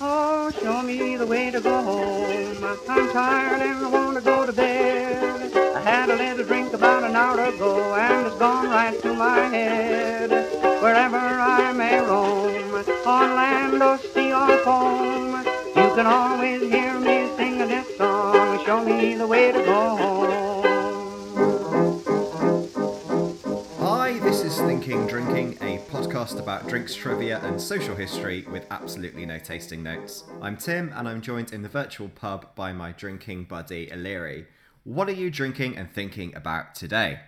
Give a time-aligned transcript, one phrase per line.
[0.00, 2.64] Oh, show me the way to go home.
[2.88, 5.54] I'm tired and I want to go to bed.
[5.54, 9.38] I had a little drink about an hour ago and it's gone right to my
[9.46, 10.30] head.
[10.82, 12.74] Wherever I may roam,
[13.06, 15.36] on land or sea or foam,
[15.76, 18.64] you can always hear me sing this song.
[18.66, 20.53] Show me the way to go home.
[24.84, 29.38] This is Thinking Drinking, a podcast about drinks trivia and social history with absolutely no
[29.38, 30.24] tasting notes.
[30.42, 34.46] I'm Tim and I'm joined in the virtual pub by my drinking buddy Illyri.
[34.82, 37.20] What are you drinking and thinking about today?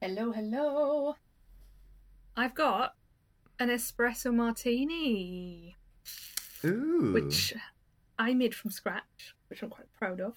[0.00, 1.16] Hello, hello.
[2.36, 2.94] I've got
[3.58, 5.76] an espresso martini,
[6.64, 7.12] Ooh.
[7.12, 7.52] which
[8.18, 10.36] I made from scratch, which I'm quite proud of.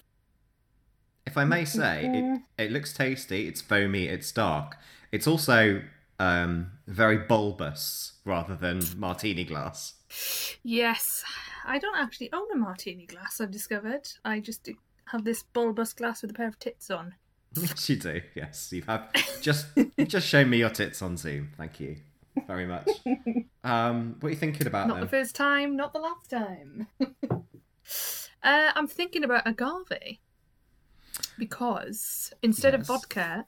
[1.26, 2.36] If I may say, it, mm-hmm.
[2.58, 4.76] it looks tasty, it's foamy, it's dark.
[5.10, 5.82] It's also
[6.22, 9.94] um, very bulbous rather than martini glass.
[10.62, 11.24] Yes,
[11.64, 14.08] I don't actually own a martini glass, I've discovered.
[14.24, 14.68] I just
[15.06, 17.14] have this bulbous glass with a pair of tits on.
[17.86, 18.20] You do.
[18.34, 19.08] Yes, you have
[19.42, 19.66] just
[20.06, 21.50] just show me your tits on Zoom.
[21.58, 21.96] Thank you
[22.46, 22.88] very much.
[23.64, 25.02] Um, what are you thinking about Not then?
[25.04, 26.88] the first time, not the last time.
[27.00, 27.06] uh,
[28.74, 30.18] I'm thinking about agave
[31.38, 32.80] because instead Yes.
[32.82, 33.46] of vodka,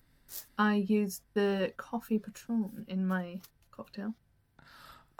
[0.58, 3.40] I used the coffee patron in my
[3.70, 4.14] cocktail.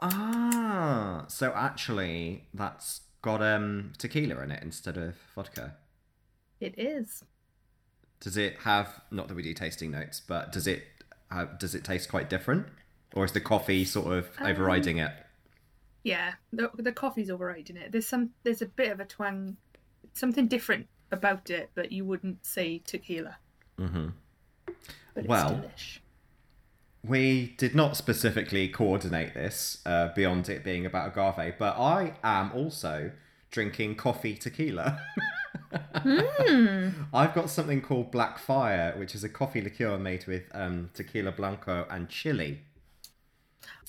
[0.01, 5.77] Ah, so actually, that's got um tequila in it instead of vodka.
[6.61, 7.25] It is.
[8.21, 9.01] Does it have?
[9.11, 10.85] Not that we do tasting notes, but does it?
[11.31, 12.67] Have, does it taste quite different,
[13.15, 15.13] or is the coffee sort of Um, overriding it?
[16.03, 17.93] Yeah, the the coffee's overriding it.
[17.93, 19.57] There's some there's a bit of a twang,
[20.13, 23.39] something different about it that you wouldn't say tequila.
[23.79, 24.09] Mm-hmm.
[25.15, 25.99] But it's Well, delish.
[27.07, 32.51] We did not specifically coordinate this uh, beyond it being about agave, but I am
[32.53, 33.13] also
[33.51, 35.01] drinking coffee tequila.
[35.95, 36.89] Hmm.
[37.15, 41.33] I've got something called Black Fire, which is a coffee liqueur made with um, tequila
[41.33, 42.63] blanco and chili.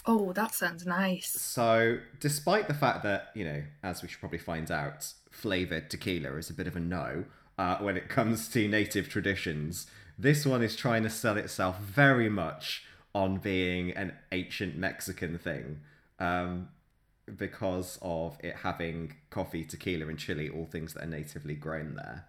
[0.05, 1.29] Oh, that sounds nice.
[1.29, 6.35] So, despite the fact that, you know, as we should probably find out, flavored tequila
[6.35, 7.25] is a bit of a no
[7.57, 9.87] uh, when it comes to native traditions,
[10.17, 12.83] this one is trying to sell itself very much
[13.13, 15.79] on being an ancient Mexican thing
[16.19, 16.69] um,
[17.37, 22.25] because of it having coffee, tequila, and chili, all things that are natively grown there.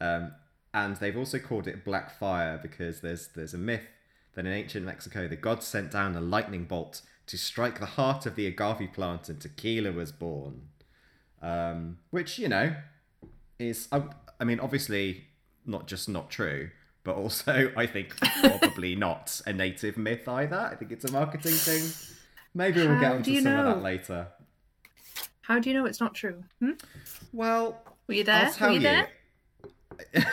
[0.00, 0.32] Um,
[0.74, 3.88] and they've also called it Black Fire because there's there's a myth
[4.34, 8.26] that in ancient Mexico the gods sent down a lightning bolt to strike the heart
[8.26, 10.68] of the agave plant and tequila was born.
[11.42, 12.74] Um, which you know
[13.58, 14.04] is I,
[14.40, 15.24] I mean obviously
[15.66, 16.70] not just not true,
[17.04, 20.70] but also I think probably not a native myth either.
[20.72, 22.16] I think it's a marketing thing.
[22.54, 24.28] Maybe we'll get onto some of that later.
[25.42, 26.44] How do you know it's not true?
[26.60, 26.72] Hmm?
[27.32, 28.50] Well, Were you there?
[28.60, 28.80] Were you, you.
[28.80, 29.08] there?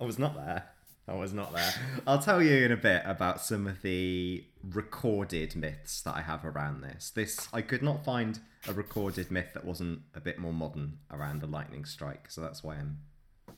[0.00, 0.64] I was not there.
[1.06, 1.72] I was not there.
[2.06, 6.44] I'll tell you in a bit about some of the recorded myths that I have
[6.44, 7.10] around this.
[7.10, 11.42] This I could not find a recorded myth that wasn't a bit more modern around
[11.42, 12.98] a lightning strike, so that's why I'm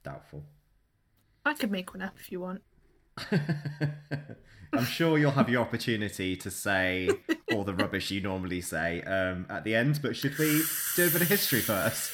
[0.03, 0.45] doubtful.
[1.45, 2.63] I could make one up if you want.
[4.73, 7.09] I'm sure you'll have your opportunity to say
[7.53, 10.63] all the rubbish you normally say um, at the end, but should we
[10.97, 12.13] do a bit of history first?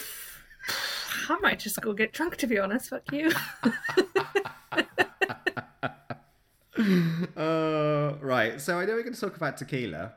[1.28, 2.90] I might just go get drunk to be honest.
[2.90, 3.32] Fuck you.
[7.36, 8.60] Uh, right.
[8.60, 10.14] So I know we're going to talk about tequila,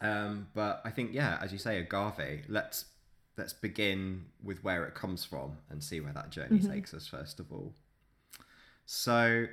[0.00, 2.44] um, but I think yeah, as you say, agave.
[2.48, 2.86] Let's
[3.36, 7.06] let's begin with where it comes from and see where that journey takes us.
[7.06, 7.74] First of all,
[8.86, 9.46] so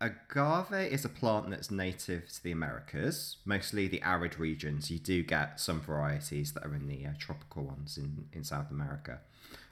[0.00, 4.90] agave is a plant that's native to the Americas, mostly the arid regions.
[4.90, 8.70] You do get some varieties that are in the uh, tropical ones in in South
[8.70, 9.20] America.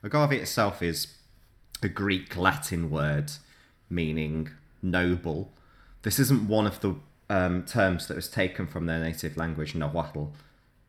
[0.02, 1.16] Agave itself is
[1.82, 3.32] a Greek Latin word
[3.88, 4.50] meaning
[4.82, 5.52] noble.
[6.02, 6.96] This isn't one of the
[7.28, 10.32] um, terms that was taken from their native language, Nahuatl,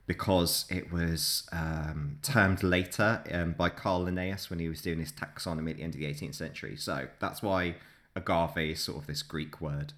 [0.05, 5.11] because it was um, termed later um, by Carl Linnaeus when he was doing his
[5.11, 6.75] taxonomy at the end of the 18th century.
[6.77, 7.75] So that's why
[8.17, 9.93] agave is sort of this Greek word.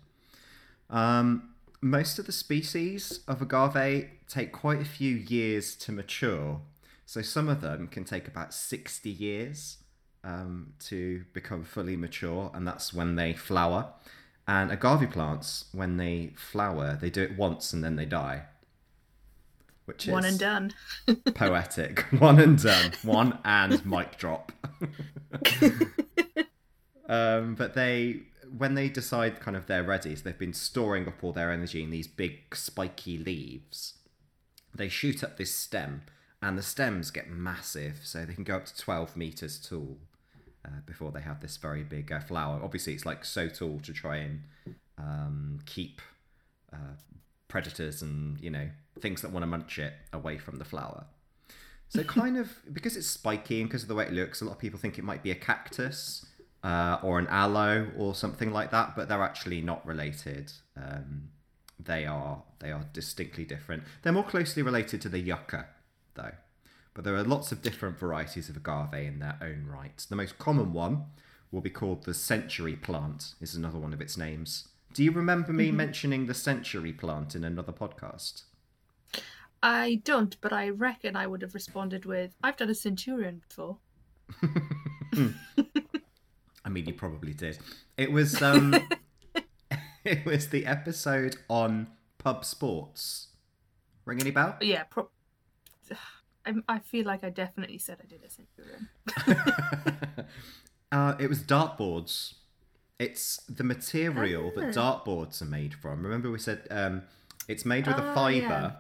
[0.89, 1.50] Um,
[1.81, 6.62] most of the species of agave take quite a few years to mature.
[7.06, 9.77] So some of them can take about 60 years
[10.24, 13.94] um, to become fully mature, and that's when they flower.
[14.48, 18.44] And agave plants, when they flower, they do it once and then they die.
[19.86, 20.74] Which is one is and
[21.07, 21.24] done.
[21.33, 22.01] poetic.
[22.19, 22.92] One and done.
[23.01, 24.51] One and mic drop.
[27.09, 28.21] um, but they,
[28.56, 31.83] when they decide kind of they're ready, so they've been storing up all their energy
[31.83, 33.95] in these big spiky leaves.
[34.73, 36.03] They shoot up this stem,
[36.41, 39.97] and the stems get massive, so they can go up to 12 meters tall
[40.63, 42.61] uh, before they have this very big uh, flower.
[42.63, 44.44] Obviously, it's like so tall to try and
[45.00, 46.01] um, keep
[46.71, 46.94] uh,
[47.47, 48.69] predators and you know
[49.00, 51.06] things that want to munch it away from the flower.
[51.88, 54.51] So kind of because it's spiky and because of the way it looks, a lot
[54.51, 56.27] of people think it might be a cactus
[56.63, 60.51] uh, or an aloe or something like that, but they're actually not related.
[60.75, 61.29] Um,
[61.79, 63.83] they are they are distinctly different.
[64.01, 65.67] They're more closely related to the yucca,
[66.15, 66.33] though.
[66.94, 70.06] But there are lots of different varieties of agave in their own right.
[70.09, 71.06] The most common one
[71.51, 73.35] will be called the century plant.
[73.39, 74.67] Is another one of its names.
[74.94, 78.44] Do you remember me mentioning the century plant in another podcast?
[79.61, 83.77] I don't, but I reckon I would have responded with, "I've done a centurion before."
[86.65, 87.57] I mean, you probably did.
[87.97, 88.75] It was um,
[90.03, 93.27] it was the episode on pub sports.
[94.06, 94.57] Ring any bell?
[94.61, 95.09] Yeah, pro-
[96.45, 98.89] I, I feel like I definitely said I did centurion.
[100.91, 102.35] uh, it was dartboards.
[102.97, 106.03] It's the material that dartboards are made from.
[106.03, 107.03] Remember, we said um,
[107.47, 108.71] it's made with a Ah, fiber yeah.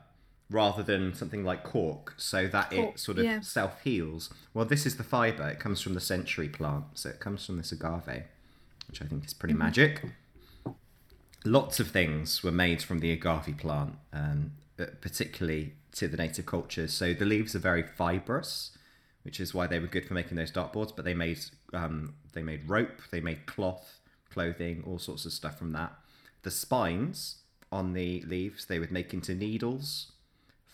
[0.49, 3.41] Rather than something like cork, so that Cork, it sort of yeah.
[3.41, 4.29] self heals.
[4.53, 5.47] Well, this is the fiber.
[5.47, 8.23] It comes from the century plant, so it comes from this agave,
[8.87, 10.03] which I think is pretty magic.
[11.45, 16.93] Lots of things were made from the agave plant, um, particularly to the native cultures.
[16.93, 18.77] So the leaves are very fibrous,
[19.23, 20.93] which is why they were good for making those dartboards.
[20.95, 21.39] But they made
[21.73, 23.99] um, they made rope, they made cloth,
[24.31, 25.93] clothing, all sorts of stuff from that.
[26.41, 30.11] The spines on the leaves they would make into needles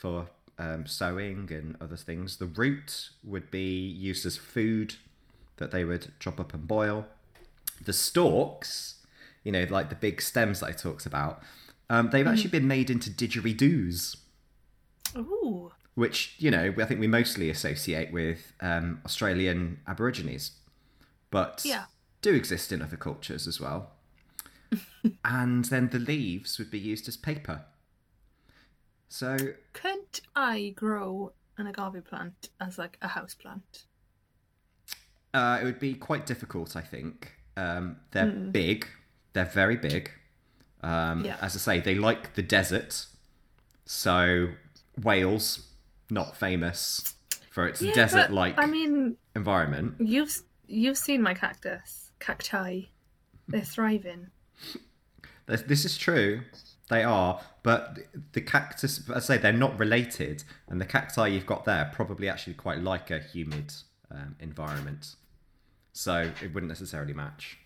[0.06, 0.28] for
[0.60, 2.38] um, sewing and other things.
[2.38, 4.96] The root would be used as food
[5.58, 7.08] that they would chop up and boil.
[7.84, 9.02] The stalks,
[9.44, 11.42] you know, like the big stems that I talked about,
[11.90, 14.18] um, they've actually been made into didgeridoos
[15.18, 20.52] Ooh, which you know I think we mostly associate with um, Australian Aborigines,
[21.32, 21.86] but Yeah.
[22.22, 23.92] do exist in other cultures as well.
[25.26, 27.66] and then the leaves would be used as paper.
[29.08, 29.38] So
[29.72, 29.95] couldn't
[30.36, 33.86] I grow an agave plant as like a house plant?
[35.34, 37.34] uh, it would be quite difficult, I think.
[37.58, 38.88] Um, they're big,
[39.34, 40.10] they're very big.
[40.82, 41.38] Um, Yeah.
[41.42, 43.06] As I say, they like the desert.
[43.86, 44.50] So
[45.02, 45.68] Wales,
[46.10, 47.16] not famous
[47.52, 49.96] for its Yeah, desert-like I mean, environment.
[50.00, 52.84] you've you've seen my cactus, cacti.
[53.48, 54.28] They're thriving.
[55.46, 56.42] This, this is true.
[56.90, 57.98] They are, but
[58.34, 62.30] the cactus, as I say, they're not related, and the cacti you've got there probably
[62.30, 63.74] actually quite like a humid
[64.12, 65.16] um, environment,
[65.94, 67.58] so it wouldn't necessarily match.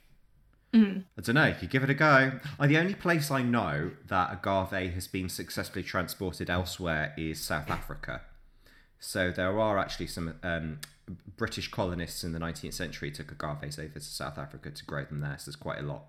[1.18, 1.54] I don't know.
[1.60, 2.34] You give it a go.
[2.60, 7.70] Uh, the only place I know that agave has been successfully transported elsewhere is South
[7.70, 8.22] Africa.
[9.00, 10.80] So there are actually some um,
[11.38, 15.22] British colonists in the 19th century took agaves over to South Africa to grow them
[15.22, 15.38] there.
[15.40, 16.04] So there's quite a lot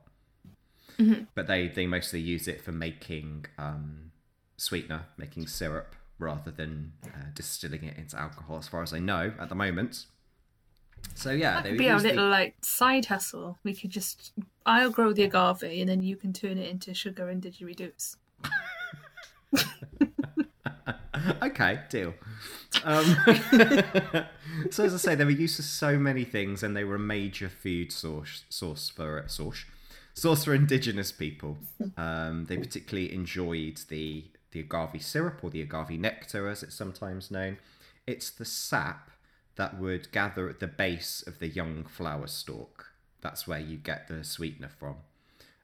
[1.35, 4.11] but they they mostly use it for making um,
[4.56, 9.32] sweetener, making syrup, rather than uh, distilling it into alcohol, as far as I know
[9.38, 10.06] at the moment.
[11.14, 13.58] So yeah, That they could would be our use the- little like side hustle.
[13.64, 14.32] We could just
[14.67, 18.17] I'll grow the agave and then you can turn it into sugar and didgeridoos.
[21.43, 22.14] okay, deal.
[22.85, 23.05] Um,
[24.70, 26.99] so as I say, they were used for so many things, and they were a
[27.00, 29.64] major food source source for source
[30.14, 31.59] source for indigenous people.
[31.97, 37.31] Um, they particularly enjoyed the the agave syrup or the agave nectar, as it's sometimes
[37.31, 37.59] known.
[38.07, 39.11] It's the sap
[39.57, 42.93] that would gather at the base of the young flower stalk.
[43.21, 44.97] That's where you get the sweetener from.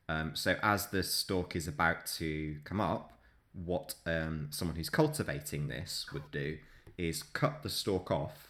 [0.09, 3.13] Um, so as the stalk is about to come up,
[3.53, 6.59] what um, someone who's cultivating this would do
[6.99, 8.46] is cut the stalk off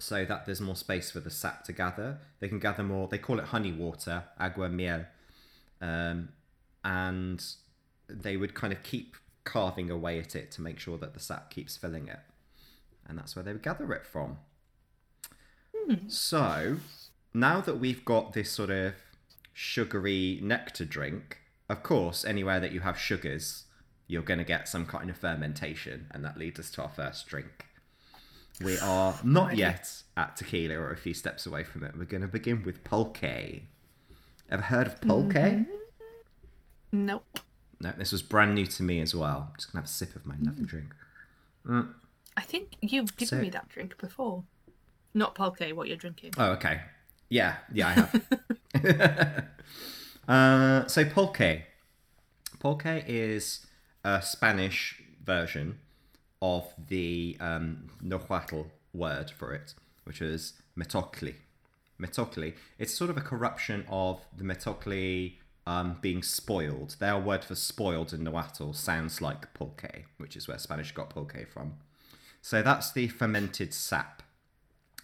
[0.00, 2.18] so that there's more space for the sap to gather.
[2.40, 3.06] They can gather more.
[3.06, 5.04] They call it honey water, agua miel,
[5.80, 6.30] um,
[6.82, 7.44] and
[8.08, 9.14] they would kind of keep
[9.44, 12.20] carving away at it to make sure that the sap keeps filling it,
[13.06, 14.38] and that's where they would gather it from.
[16.08, 16.76] So
[17.34, 18.94] now that we've got this sort of
[19.52, 21.38] sugary nectar drink,
[21.68, 23.64] of course, anywhere that you have sugars,
[24.06, 27.26] you're going to get some kind of fermentation, and that leads us to our first
[27.26, 27.66] drink.
[28.62, 31.96] We are not yet at tequila or a few steps away from it.
[31.96, 33.62] We're going to begin with pulque.
[34.50, 35.66] Ever heard of pulque?
[36.92, 37.40] Nope.
[37.80, 39.48] No, this was brand new to me as well.
[39.50, 40.92] I'm just going to have a sip of my lovely drink.
[42.36, 44.44] I think you've given So- me that drink before.
[45.14, 46.34] Not pulque, what you're drinking.
[46.38, 46.82] Oh, okay.
[47.28, 47.88] Yeah, yeah,
[48.74, 49.46] I have.
[50.28, 51.62] uh, so pulque.
[52.60, 53.66] Pulque is
[54.04, 55.78] a Spanish version
[56.42, 61.34] of the um, Nahuatl word for it, which is metokli.
[62.00, 62.54] Metokli.
[62.78, 65.34] It's sort of a corruption of the metokli
[65.66, 66.96] um, being spoiled.
[66.98, 71.46] Their word for spoiled in Nahuatl sounds like pulque, which is where Spanish got pulque
[71.48, 71.74] from.
[72.42, 74.22] So that's the fermented sap.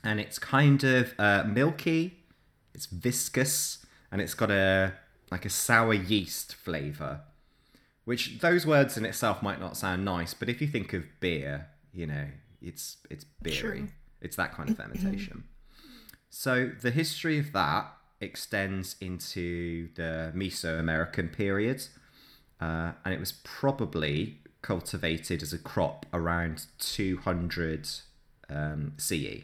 [0.02, 2.18] And it's kind of uh, milky,
[2.74, 4.94] it's viscous, and it's got a
[5.30, 7.20] like a sour yeast flavour.
[8.06, 11.66] Which those words in itself might not sound nice, but if you think of beer,
[11.92, 12.26] you know,
[12.62, 13.56] it's it's beery.
[13.56, 13.88] True.
[14.20, 15.42] It's that kind of fermentation.
[16.30, 21.84] so the history of that extends into the Mesoamerican period,
[22.60, 27.88] uh, and it was probably cultivated as a crop around 200
[28.48, 29.42] um, CE.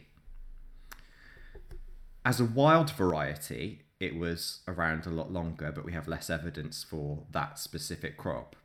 [2.23, 6.83] As a wild variety, it was around a lot longer, but we have less evidence
[6.83, 8.55] for that specific crop.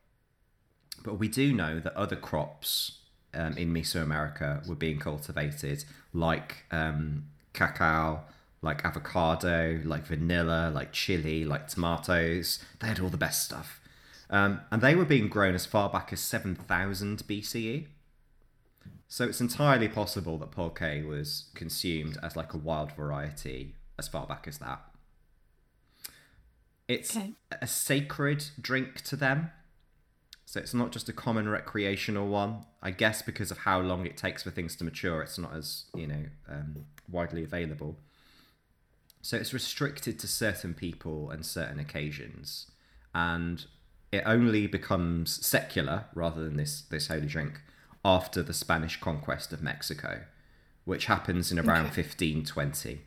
[1.04, 2.98] But we do know that other crops
[3.32, 8.24] um, in Mesoamerica were being cultivated, like um, cacao,
[8.62, 12.58] like avocado, like vanilla, like chili, like tomatoes.
[12.80, 13.80] They had all the best stuff.
[14.30, 17.86] Um, and they were being grown as far back as 7000 BCE.
[19.06, 24.26] So it's entirely possible that pulque was consumed as like a wild variety as far
[24.26, 24.82] back as that.
[26.88, 27.34] It's Okay.
[27.52, 29.50] a sacred drink to them.
[30.46, 32.64] So it's not just a common recreational one.
[32.82, 35.84] I guess because of how long it takes for things to mature, it's not as,
[35.94, 37.98] you know, um, widely available.
[39.20, 42.70] So it's restricted to certain people and certain occasions.
[43.14, 43.66] And
[44.10, 47.60] it only becomes secular rather than this, this holy drink
[48.02, 50.22] after the Spanish conquest of Mexico,
[50.86, 52.02] which happens in around Okay.
[52.02, 53.02] 1520.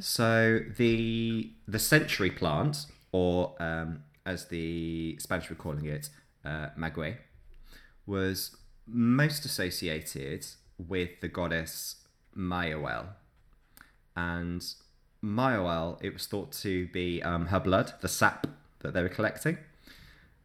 [0.00, 6.10] So the the century plant, or um, as the Spanish were calling it,
[6.44, 7.16] uh, maguey,
[8.06, 8.56] was
[8.86, 10.46] most associated
[10.78, 11.96] with the goddess
[12.36, 13.06] Mayahuel.
[14.16, 14.64] And
[15.22, 18.46] Mayahuel, it was thought to be um, her blood, the sap
[18.80, 19.58] that they were collecting.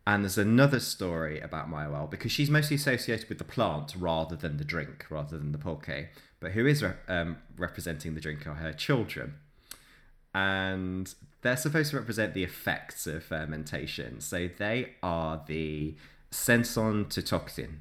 [0.06, 4.58] And there's another story about Mayahuel because she's mostly associated with the plant rather than
[4.58, 6.10] the drink, rather than the pulque.
[6.44, 9.36] But who is re- um, representing the drink are her children.
[10.36, 14.20] And they're supposed to represent the effects of fermentation.
[14.20, 15.96] So they are the
[16.32, 17.76] Centzon Totochtin,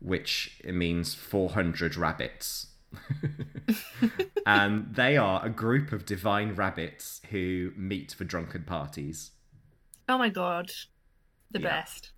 [0.00, 2.68] which means 400 rabbits.
[4.46, 9.32] and they are a group of divine rabbits who meet for drunken parties.
[10.08, 10.70] Oh my god,
[11.50, 11.68] the Yeah.
[11.80, 12.12] best.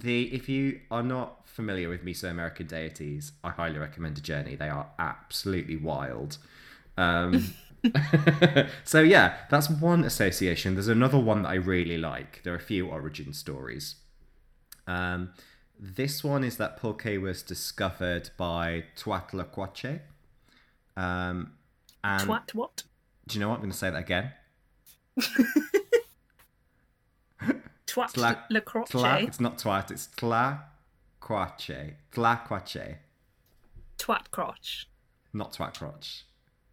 [0.00, 4.54] The if you are not familiar with Mesoamerican deities, I highly recommend a journey.
[4.54, 6.38] They are absolutely wild.
[6.96, 7.54] Um,
[8.84, 10.74] so yeah, that's one association.
[10.74, 12.42] There's another one that I really like.
[12.44, 13.96] There are a few origin stories.
[14.86, 15.30] Um,
[15.78, 20.00] this one is that pulque was discovered by Tuatlaquache.
[20.96, 21.52] Um,
[22.02, 22.82] and Twat what?
[23.26, 23.56] do you know what?
[23.56, 24.32] I'm going to say that again.
[28.06, 28.90] Twat Tla- croce.
[28.90, 31.94] Tla, it's not twat, it's tlacuache.
[32.12, 32.96] Tlacuache.
[33.98, 34.88] Twat crotch.
[35.32, 36.24] not twat crotch.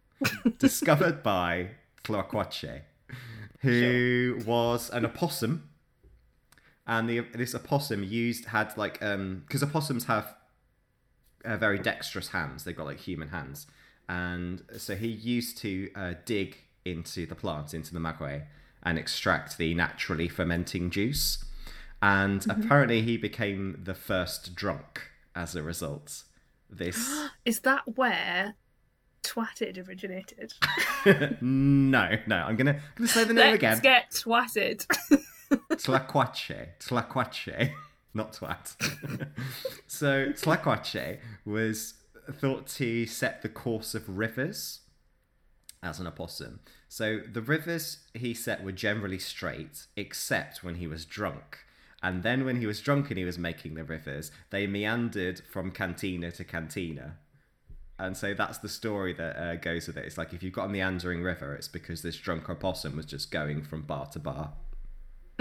[0.58, 1.68] Discovered by
[2.04, 2.82] Tlacuache,
[3.60, 5.68] who was an opossum.
[6.86, 10.36] And the, this opossum used had like um because opossums have
[11.44, 12.64] uh, very dexterous hands.
[12.64, 13.66] They've got like human hands,
[14.08, 18.44] and so he used to uh, dig into the plant, into the maguey,
[18.86, 21.44] and extract the naturally fermenting juice.
[22.00, 22.62] And mm-hmm.
[22.62, 26.22] apparently, he became the first drunk as a result.
[26.70, 28.54] This Is that where
[29.24, 30.54] twatted originated?
[31.40, 32.36] no, no.
[32.36, 33.80] I'm gonna gonna say the name Let's again.
[33.80, 34.86] get twatted.
[35.50, 37.72] Tlacuache, Tlacuache,
[38.14, 38.76] not twat.
[39.88, 41.94] so Tlacuache was
[42.32, 44.80] thought to set the course of rivers
[45.82, 46.60] as an opossum.
[46.88, 51.58] So the rivers he set were generally straight, except when he was drunk.
[52.02, 55.70] And then when he was drunk and he was making the rivers, they meandered from
[55.70, 57.16] cantina to cantina.
[57.98, 60.04] And so that's the story that uh, goes with it.
[60.04, 63.30] It's like if you've got a meandering river, it's because this drunk opossum was just
[63.30, 64.52] going from bar to bar.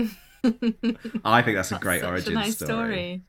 [1.25, 2.67] I think that's a great origin a nice story.
[2.69, 3.21] story.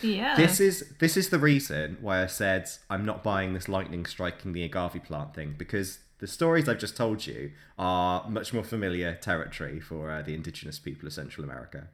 [0.00, 0.36] Yeah.
[0.36, 4.52] This is this is the reason why I said I'm not buying this lightning striking
[4.52, 9.14] the agave plant thing because the stories I've just told you are much more familiar
[9.14, 11.88] territory for uh, the indigenous people of Central America.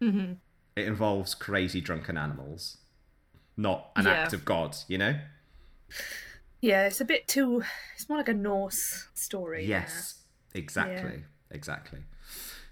[0.00, 0.34] Mm-hmm.
[0.76, 2.78] It involves crazy drunken animals,
[3.56, 4.12] not an Yeah.
[4.12, 4.76] act of God.
[4.86, 5.18] You know?
[6.60, 7.62] Yeah, it's a bit too.
[7.94, 9.64] It's more like a Norse story.
[9.64, 10.22] Yes,
[10.54, 12.00] exactly, exactly.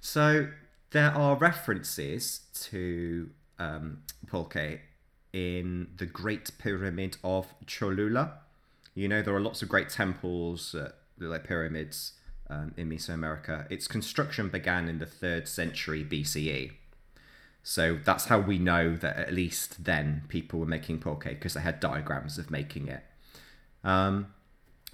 [0.01, 0.49] So
[0.91, 4.81] there are references to um, pulque
[5.33, 8.39] in the Great Pyramid of Cholula.
[8.97, 12.15] You know, there are lots of great temples, uh, like pyramids,
[12.49, 13.71] um, in Mesoamerica.
[13.71, 16.73] Its construction began in the third century BCE.
[17.63, 21.61] So that's how we know that at least then people were making pulque because they
[21.61, 23.03] had diagrams of making it.
[23.85, 24.29] Um,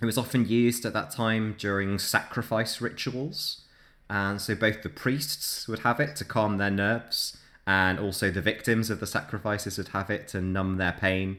[0.01, 3.63] it was often used at that time during sacrifice rituals.
[4.11, 8.43] And so both the priests would have it to calm their nerves, and also the
[8.43, 11.39] victims of the sacrifices would have it to numb their pain.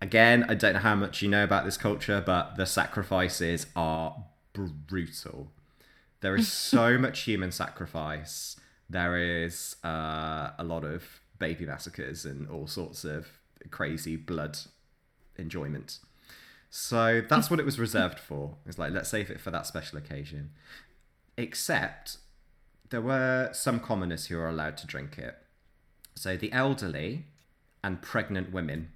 [0.00, 4.24] Again, I don't know how much you know about this culture, but the sacrifices are
[4.52, 5.52] brutal.
[6.20, 8.56] There is so much human sacrifice.
[8.88, 13.26] There is uh, a lot of baby massacres and all sorts of
[13.70, 14.58] crazy blood
[15.36, 15.98] enjoyment.
[16.70, 18.56] So that's what it was reserved for.
[18.66, 20.50] It's like, let's save it for that special occasion.
[21.36, 22.18] Except
[22.90, 25.36] there were some commoners who were allowed to drink it.
[26.14, 27.26] So the elderly
[27.82, 28.92] and pregnant women.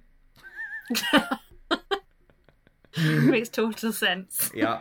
[2.97, 4.51] Makes total sense.
[4.53, 4.79] Yeah.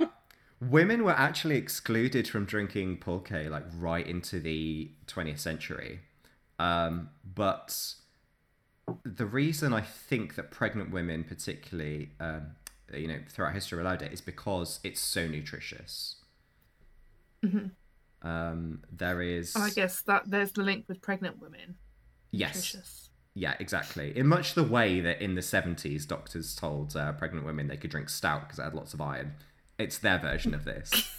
[0.60, 6.00] Women were actually excluded from drinking pulque like right into the 20th century.
[6.58, 7.94] Um, but
[9.04, 12.56] the reason I think that pregnant women, particularly, um,
[12.92, 16.16] you know, throughout history allowed it is because it's so nutritious.
[18.22, 19.54] Um, there is.
[19.56, 21.76] Oh, I guess that there's the link with pregnant women.
[22.30, 22.56] yes.
[22.56, 23.09] Nutritious.
[23.34, 24.16] Yeah, exactly.
[24.16, 27.90] In much the way that in the 70s, doctors told uh, pregnant women they could
[27.90, 29.34] drink stout because it had lots of iron.
[29.78, 31.10] It's their version of this.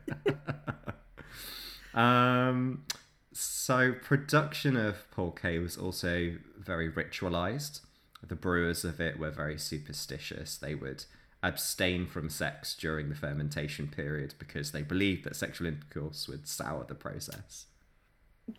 [1.94, 2.84] um,
[3.32, 7.80] so, production of pulque was also very ritualized.
[8.22, 10.56] The brewers of it were very superstitious.
[10.56, 11.04] They would
[11.42, 16.84] abstain from sex during the fermentation period because they believed that sexual intercourse would sour
[16.84, 17.66] the process.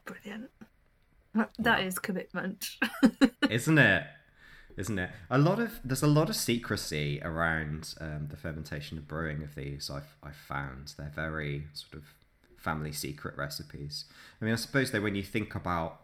[0.05, 0.49] Brilliant.
[1.59, 2.69] That- is commitment.
[3.49, 4.03] isn't it?
[4.77, 5.09] Isn't it?
[5.29, 9.55] A lot of there's a lot of secrecy around um, the fermentation and brewing of
[9.55, 9.89] these.
[9.89, 12.05] I've I've found they're very sort of
[12.57, 14.05] family secret recipes.
[14.41, 16.01] I mean, I suppose that when you think about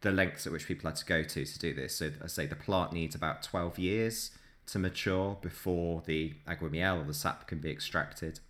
[0.00, 2.46] the lengths at which people had to go to to do this, so I say
[2.46, 4.30] the plant needs about twelve years
[4.66, 8.40] to mature before the aguamiel or the sap can be extracted.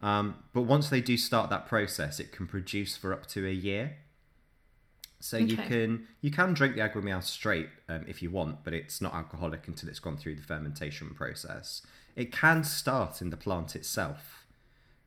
[0.00, 3.52] Um, but once they do start that process, it can produce for up to a
[3.52, 3.96] year.
[5.20, 8.72] So you can you can drink the agua miel straight um, if you want, but
[8.72, 11.82] it's not alcoholic until it's gone through the fermentation process.
[12.14, 14.46] It can start in the plant itself,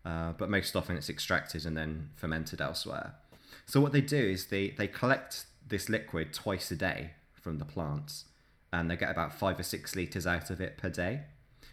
[0.06, 3.16] uh, but most often it's extracted and then fermented elsewhere.
[3.66, 7.66] So what they do is they they collect this liquid twice a day from the
[7.66, 8.24] plant,
[8.74, 11.22] and they get about five or six liters out of it per day.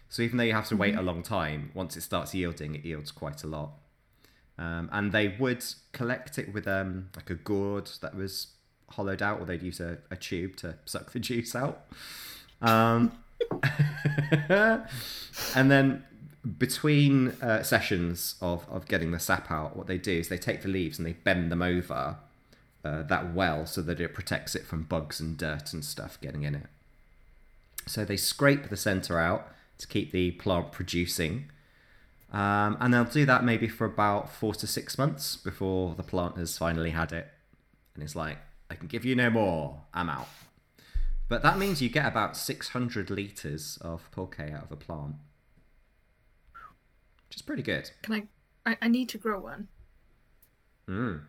[0.07, 2.85] So even though you have to wait a long time, once it starts yielding, it
[2.85, 3.73] yields quite a lot.
[4.59, 8.47] Um, and they would collect it with um, like a gourd that was
[8.89, 11.85] hollowed out, or they'd use a, a tube to suck the juice out.
[12.61, 13.13] Um,
[15.55, 16.03] and then
[16.57, 20.61] between uh, sessions of, of getting the sap out, what they do is they take
[20.61, 22.17] the leaves and they bend them over
[22.83, 26.43] uh, that well so that it protects it from bugs and dirt and stuff getting
[26.43, 26.67] in it.
[27.85, 29.47] So they scrape the center out
[29.79, 31.49] to keep the plant producing.
[32.31, 36.37] Um, and they'll do that maybe for about four to six months before the plant
[36.37, 37.27] has finally had it.
[37.95, 38.37] And it's like,
[38.69, 40.27] I can give you no more, I'm out.
[41.27, 45.15] But that means you get about 600 litres of pulque out of a plant.
[47.27, 47.91] Which is pretty good.
[48.01, 48.13] Can
[48.65, 48.77] I, I?
[48.83, 49.67] I need to grow one.
[50.87, 51.21] Mm.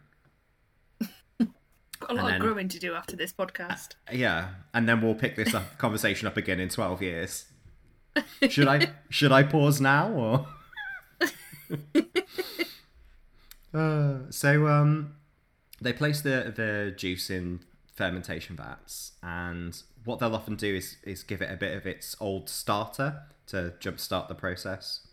[1.39, 3.91] Got a lot And of growing to do after this podcast.
[4.11, 7.45] Yeah, and then we'll pick this up, conversation up again in 12 years.
[8.49, 10.49] Should I should I pause now or
[13.75, 15.15] uh, so um
[15.81, 17.61] they place the the juice in
[17.95, 22.17] fermentation vats and what they'll often do is is give it a bit of its
[22.21, 25.07] old starter to jumpstart the process.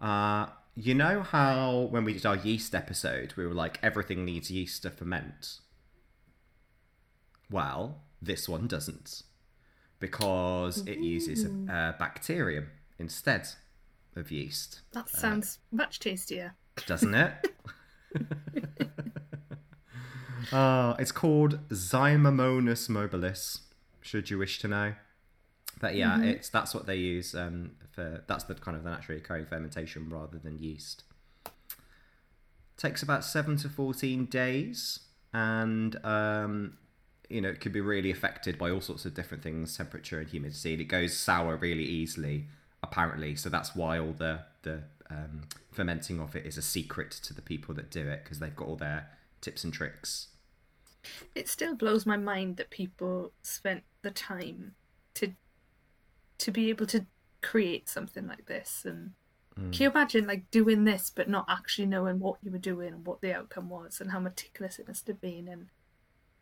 [0.00, 4.50] Uh you know how when we did our yeast episode we were like everything needs
[4.50, 5.60] yeast to ferment.
[7.50, 9.22] Well, this one doesn't
[10.00, 12.66] because it uses a, a bacterium
[12.98, 13.48] instead
[14.16, 16.54] of yeast, That sounds much tastier.
[16.86, 17.32] doesn't it?
[20.52, 23.60] uh, it's called Zymomonas mobilis,
[24.00, 24.94] should you wish to know.
[25.80, 28.22] But yeah, it's that's what they use um, for.
[28.26, 31.02] That's the kind of the naturally occurring fermentation rather than yeast.
[32.76, 35.00] Takes about seven to fourteen days,
[35.32, 36.78] and um,
[37.28, 40.28] you know it could be really affected by all sorts of different things, temperature and
[40.28, 40.72] humidity.
[40.72, 42.46] And it goes sour really easily,
[42.84, 43.34] apparently.
[43.34, 45.42] So that's why all the the um,
[45.72, 48.68] fermenting of it is a secret to the people that do it because they've got
[48.68, 50.28] all their tips and tricks.
[51.34, 54.74] It still blows my mind that people spent the time
[55.14, 55.32] to
[56.38, 57.06] to be able to
[57.42, 59.12] create something like this and
[59.56, 59.70] Hmm.
[59.70, 63.06] can you imagine like doing this but not actually knowing what you were doing and
[63.06, 65.68] what the outcome was and how meticulous it must have been and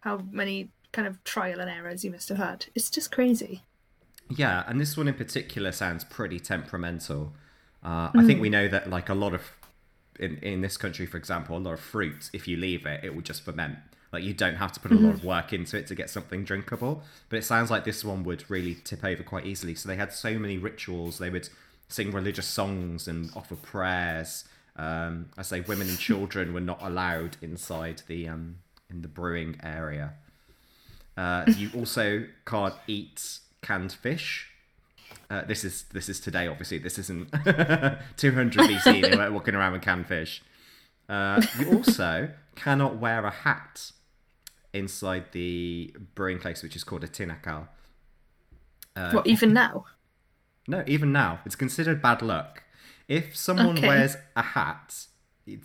[0.01, 3.65] how many kind of trial and errors you must have had it's just crazy
[4.31, 7.33] Yeah, and this one in particular sounds pretty temperamental.
[7.85, 9.43] Uh, I think we know that, like a lot of
[10.19, 13.15] in in this country, for example, a lot of fruit, if you leave it, it
[13.15, 13.79] will just ferment.
[14.13, 16.45] Like you don't have to put a lot of work into it to get something
[16.45, 17.03] drinkable.
[17.31, 19.75] But it sounds like this one would really tip over quite easily.
[19.75, 21.17] So they had so many rituals.
[21.17, 21.49] They would
[21.89, 24.45] sing religious songs and offer prayers.
[24.77, 28.57] Um, I say women and children were not allowed inside the um,
[28.91, 30.13] in the brewing area.
[31.17, 34.49] Uh, you also can't eat canned fish.
[35.31, 36.79] Uh, this is this is today, obviously.
[36.79, 37.31] This isn't
[38.17, 39.03] 200 BC.
[39.03, 40.43] They weren't walking around with canned fish.
[41.09, 43.93] Uh, you also cannot wear a hat
[44.73, 47.69] inside the brewing place, which is called a tinacal.
[48.95, 49.87] Uh, what even now
[50.69, 52.63] No, even now, it's considered bad luck.
[53.09, 53.89] If someone Okay.
[53.89, 55.07] wears a hat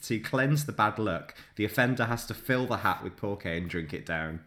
[0.03, 3.69] to cleanse the bad luck, the offender has to fill the hat with porke and
[3.69, 4.41] drink it down.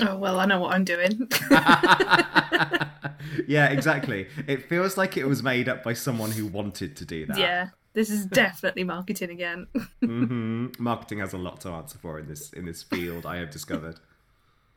[0.00, 1.28] Oh well i know what i'm doing
[3.46, 4.26] yeah, exactly.
[4.46, 7.38] It feels like it was made up by someone who wanted to do that.
[7.38, 9.66] yeah this is definitely marketing again
[10.00, 13.26] hmm Marketing has a lot to answer for in this in this field.
[13.26, 13.98] I have discovered.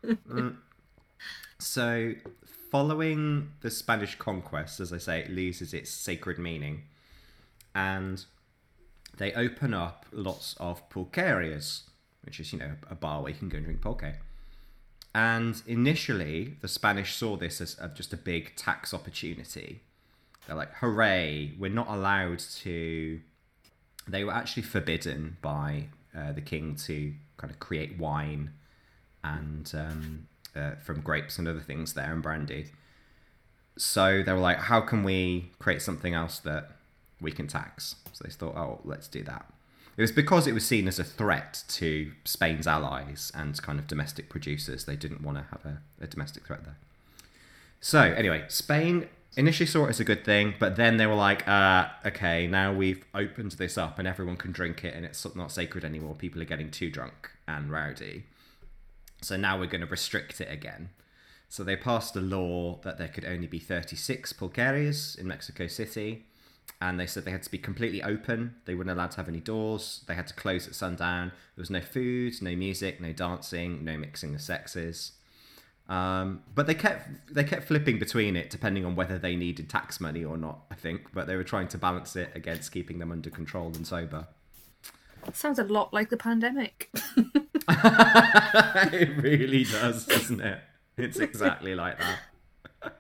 [0.03, 0.55] Mm.
[1.60, 2.13] So,
[2.71, 6.84] following the Spanish conquest, as I say, it loses its sacred meaning,
[7.75, 8.25] and
[9.17, 11.84] they open up lots of pulquerias,
[12.23, 14.15] which is you know a bar where you can go and drink pulque.
[15.13, 19.82] And initially, the Spanish saw this as uh, just a big tax opportunity.
[20.47, 23.19] They're like, hooray, we're not allowed to.
[24.08, 28.52] They were actually forbidden by uh, the king to kind of create wine
[29.24, 32.67] and um, uh, from grapes and other things there and brandy.
[33.78, 36.71] So they were like, how can we create something else that
[37.19, 37.95] we can tax?
[38.13, 39.45] So they thought, oh, let's do that.
[39.97, 43.88] It was because it was seen as a threat to Spain's allies and kind of
[43.88, 44.86] domestic producers.
[44.86, 46.77] They didn't want to have a, a domestic threat there.
[47.82, 51.47] So anyway, Spain initially saw it as a good thing, but then they were like,
[51.47, 55.51] uh, okay, now we've opened this up and everyone can drink it and it's not
[55.51, 56.15] sacred anymore.
[56.15, 58.25] People are getting too drunk and rowdy.
[59.21, 60.89] So now we're going to restrict it again.
[61.47, 66.25] So they passed a law that there could only be 36 pulquerias in Mexico City.
[66.79, 68.55] And they said they had to be completely open.
[68.65, 70.03] They weren't allowed to have any doors.
[70.07, 71.31] They had to close at sundown.
[71.55, 75.13] There was no food, no music, no dancing, no mixing the sexes.
[75.89, 79.99] Um, but they kept they kept flipping between it depending on whether they needed tax
[79.99, 80.62] money or not.
[80.71, 83.86] I think, but they were trying to balance it against keeping them under control and
[83.86, 84.27] sober.
[85.34, 86.89] sounds a lot like the pandemic
[87.69, 90.60] it really does, doesn't it?
[90.97, 92.99] It's exactly like that.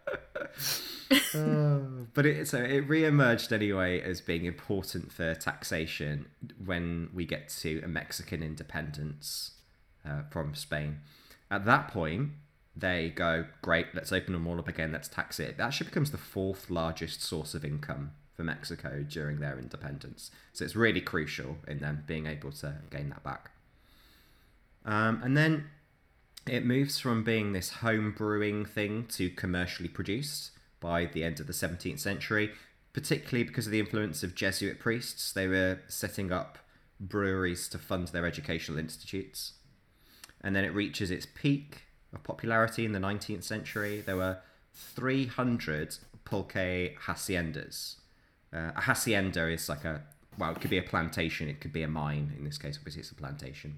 [1.35, 6.27] Oh, but it so it re-emerged anyway as being important for taxation
[6.63, 9.51] when we get to a Mexican independence
[10.05, 10.99] uh, from Spain.
[11.49, 12.31] At that point,
[12.75, 15.57] they go, great, let's open them all up again, let's tax it.
[15.57, 20.31] That actually becomes the fourth largest source of income for Mexico during their independence.
[20.53, 23.51] So it's really crucial in them being able to gain that back.
[24.85, 25.69] Um, and then
[26.47, 31.47] it moves from being this home brewing thing to commercially produced by the end of
[31.47, 32.51] the 17th century,
[32.91, 35.31] particularly because of the influence of Jesuit priests.
[35.31, 36.57] They were setting up
[36.99, 39.53] breweries to fund their educational institutes.
[40.41, 44.01] And then it reaches its peak of popularity in the 19th century.
[44.01, 44.39] There were
[44.73, 47.95] 300 pulque haciendas.
[48.53, 50.01] Uh, a hacienda is like a,
[50.37, 52.33] well, it could be a plantation, it could be a mine.
[52.37, 53.77] In this case, obviously, it's a plantation.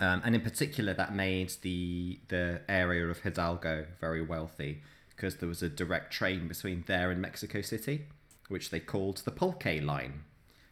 [0.00, 4.80] Um, and in particular, that made the the area of Hidalgo very wealthy
[5.20, 8.06] because there was a direct train between there and Mexico City,
[8.48, 10.24] which they called the Pulque line.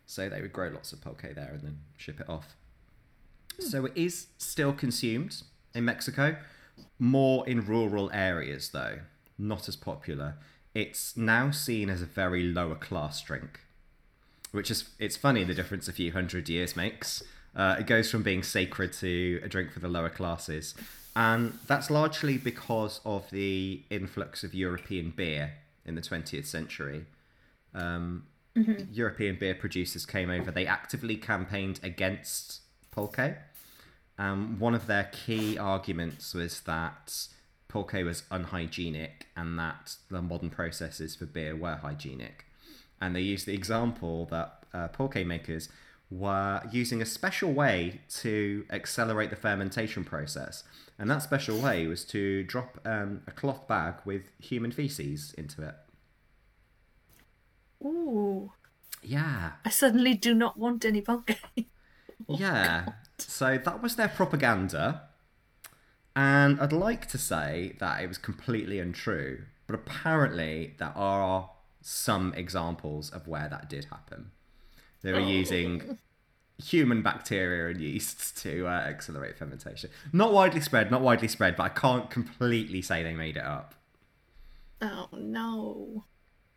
[0.06, 2.56] So they would grow lots of pulque there and then ship it off.
[3.58, 5.42] So it is still consumed
[5.74, 6.36] in Mexico,
[6.98, 9.00] more in rural areas though,
[9.36, 10.36] not as popular.
[10.74, 13.60] It's now seen as a very lower class drink,
[14.52, 17.22] which is it's funny the difference a few hundred years makes.
[17.54, 20.74] Uh, it goes from being sacred to a drink for the lower classes,
[21.18, 25.54] and that's largely because of the influx of European beer
[25.84, 27.06] in the 20th century.
[27.74, 28.26] Um,
[28.92, 30.52] European beer producers came over.
[30.52, 32.60] They actively campaigned against
[32.92, 33.36] pulque.
[34.16, 37.26] Um, one of their key arguments was that
[37.66, 42.46] pulque was unhygienic and that the modern processes for beer were hygienic.
[43.00, 45.68] And they used the example that uh, pulque makers
[46.12, 50.62] were using a special way to accelerate the fermentation process.
[50.98, 55.62] And that special way was to drop um, a cloth bag with human feces into
[55.62, 55.74] it.
[57.84, 58.52] Ooh.
[59.02, 59.52] Yeah.
[59.64, 61.36] I suddenly do not want any pulque.
[62.28, 62.88] Yeah.
[63.18, 65.02] So that was their propaganda.
[66.14, 72.34] And I'd like to say that it was completely untrue, but apparently there are some
[72.34, 74.32] examples of where that did happen.
[75.02, 75.98] They were using
[76.62, 79.90] human bacteria and yeasts to uh, accelerate fermentation.
[80.12, 83.74] Not widely spread, not widely spread, but I can't completely say they made it up.
[84.80, 86.04] Oh no!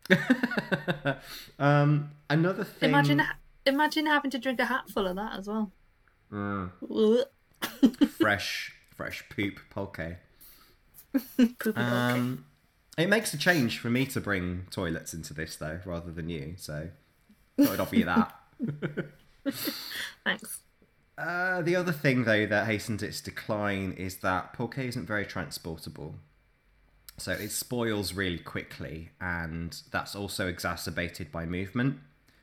[1.58, 2.90] um, another thing.
[2.90, 3.22] Imagine,
[3.66, 5.72] imagine having to drink a hatful of that as well.
[6.32, 7.24] Mm,
[8.10, 10.16] fresh, fresh poop pulque.
[11.76, 12.46] Um,
[12.96, 16.54] it makes a change for me to bring toilets into this though, rather than you.
[16.58, 16.88] So,
[17.60, 18.34] thought I'd offer you that.
[20.24, 20.60] Thanks.
[21.18, 26.16] Uh, the other thing, though, that hastens its decline is that pulque isn't very transportable.
[27.18, 31.98] So it spoils really quickly, and that's also exacerbated by movement.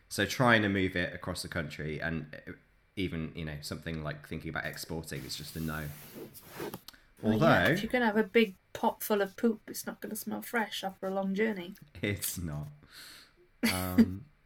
[0.09, 2.51] So trying to move it across the country, and uh,
[2.95, 5.83] even you know something like thinking about exporting, is just a no.
[7.21, 9.99] Well, Although yeah, if you're gonna have a big pot full of poop, it's not
[10.01, 11.73] gonna smell fresh after a long journey.
[12.01, 12.67] it's not.
[13.73, 14.25] Um,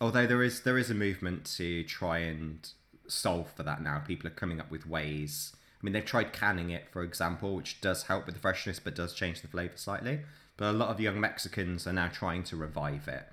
[0.00, 2.68] although there is there is a movement to try and
[3.06, 3.98] solve for that now.
[3.98, 5.52] People are coming up with ways.
[5.80, 8.94] I mean, they've tried canning it, for example, which does help with the freshness, but
[8.94, 10.20] does change the flavour slightly.
[10.56, 13.28] But a lot of young Mexicans are now trying to revive it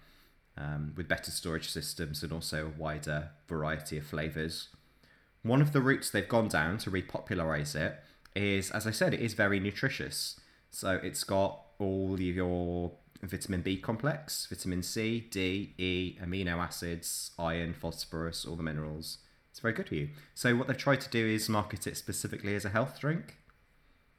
[0.57, 4.69] um, with better storage systems and also a wider variety of flavours.
[5.41, 7.99] One of the routes they've gone down to repopularize it
[8.35, 10.39] is, as I said, it is very nutritious.
[10.69, 12.91] So it's got all your
[13.27, 19.19] vitamin B complex, vitamin C, D, E, amino acids, iron, phosphorus, all the minerals.
[19.51, 20.09] It's very good for you.
[20.33, 23.38] So what they've tried to do is market it specifically as a health drink,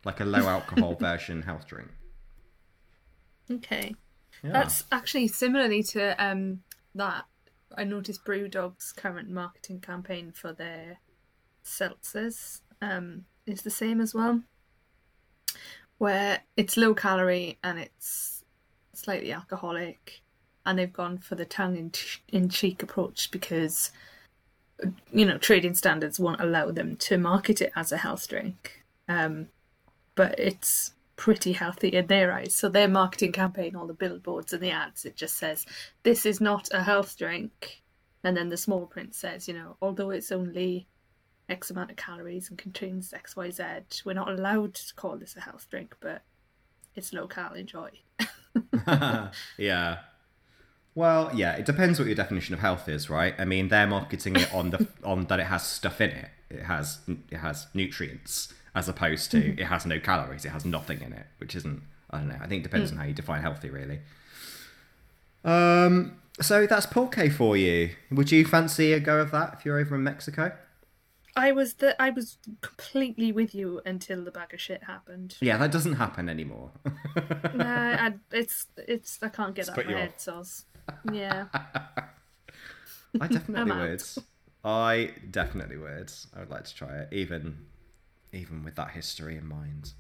[0.05, 1.89] like a low alcohol version health drink.
[3.51, 3.95] Okay.
[4.43, 4.53] Yeah.
[4.53, 6.63] That's actually similarly to um
[6.95, 7.25] that.
[7.77, 10.99] I noticed Brewdog's current marketing campaign for their
[11.65, 14.43] seltzers um is the same as well,
[15.99, 18.36] where it's low calorie and it's
[18.97, 20.23] slightly alcoholic,
[20.65, 21.93] and they've gone for the tongue
[22.29, 23.91] in cheek approach because
[25.13, 28.85] you know trading standards won't allow them to market it as a health drink.
[29.09, 29.49] Um,
[30.15, 32.55] but it's pretty healthy in their eyes.
[32.55, 35.67] So their marketing campaign, all the billboards and the ads, it just says,
[36.03, 37.83] "This is not a health drink,"
[38.25, 40.87] and then the small print says, you know, although it's only
[41.49, 43.65] X amount of calories and contains X Y Z,
[44.05, 46.23] we're not allowed to call this a health drink, but
[46.97, 47.55] it's low cal.
[47.55, 47.91] Enjoy.
[49.59, 49.99] yeah.
[50.95, 53.35] Well, yeah, it depends what your definition of health is, right?
[53.39, 56.29] I mean, they're marketing it on the on that it has stuff in it.
[56.49, 59.59] It has it has nutrients as opposed to mm-hmm.
[59.59, 60.45] it has no calories.
[60.45, 62.39] It has nothing in it, which isn't I don't know.
[62.41, 62.95] I think it depends mm.
[62.95, 64.01] on how you define healthy, really.
[65.45, 65.87] Mm.
[65.87, 67.91] Um, so that's pulque for you.
[68.11, 70.53] Would you fancy a go of that if you're over in Mexico?
[71.37, 75.37] I was the I was completely with you until the bag of shit happened.
[75.41, 76.71] Yeah, that doesn't happen anymore.
[77.55, 80.65] nah, I, it's it's I can't get that my head, Soz.
[81.13, 81.47] Yeah.
[83.21, 83.89] I definitely I'm out.
[83.89, 84.03] would.
[84.65, 86.11] I definitely would.
[86.35, 87.67] I would like to try it, even
[88.33, 89.93] even with that history in mind.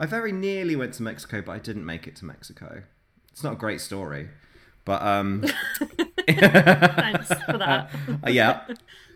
[0.00, 2.82] I very nearly went to Mexico, but I didn't make it to Mexico.
[3.30, 4.28] It's not a great story,
[4.84, 5.44] but um,
[6.26, 7.90] Thanks for that.
[8.26, 8.62] uh, yeah,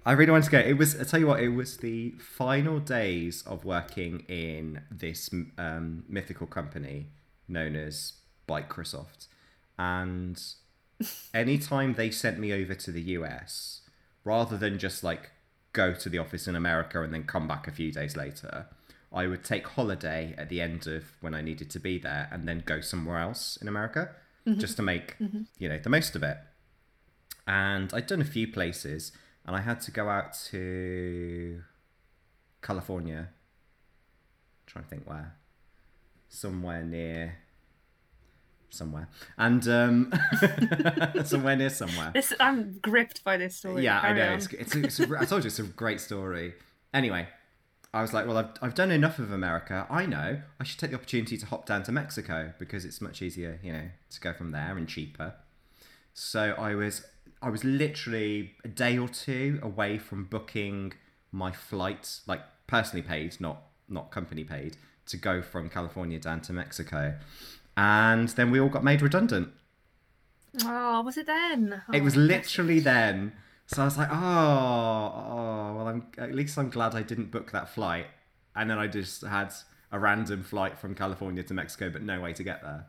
[0.05, 0.59] I really wanted to go.
[0.59, 0.99] It was.
[0.99, 6.47] I tell you what, it was the final days of working in this um, mythical
[6.47, 7.09] company
[7.49, 8.15] known as
[8.49, 9.27] Microsoft,
[9.79, 10.41] and
[11.33, 13.83] anytime they sent me over to the US,
[14.25, 15.31] rather than just like
[15.73, 18.67] go to the office in America and then come back a few days later,
[19.13, 22.49] I would take holiday at the end of when I needed to be there and
[22.49, 24.11] then go somewhere else in America
[24.57, 25.17] just to make
[25.59, 26.39] you know the most of it.
[27.49, 29.11] And I'd done a few places,
[29.47, 31.63] and I had to go out to
[32.61, 33.31] California.
[34.67, 35.35] trying to think where,
[36.29, 37.39] somewhere near
[38.71, 39.09] somewhere,
[39.39, 40.13] and um,
[41.25, 42.11] somewhere near somewhere.
[42.13, 43.83] This I'm gripped by this story.
[43.83, 44.29] Yeah, I know.
[44.29, 44.33] on.
[44.35, 46.53] It's, it's, it's a, I told you it's a great story.
[46.93, 47.29] Anyway,
[47.95, 49.87] I was like, well, I've, I've done enough of America.
[49.89, 53.23] I know I should take the opportunity to hop down to Mexico because it's much
[53.23, 55.35] easier, you know, to go from there and cheaper.
[56.13, 57.07] So I was
[57.41, 60.95] I was literally a day or two away from booking
[61.33, 66.53] my flight, like personally paid, not not company paid, to go from California down to
[66.53, 67.17] Mexico.
[67.77, 69.51] And then we all got made redundant.
[70.65, 71.83] Oh, was it then?
[71.93, 73.33] It Oh, was literally then
[73.67, 77.53] So I was like, oh, oh, well, I'm at least I'm glad I didn't book
[77.53, 78.07] that flight.
[78.57, 79.53] And then I just had
[79.93, 82.87] a random flight from California to Mexico, but no way to get there.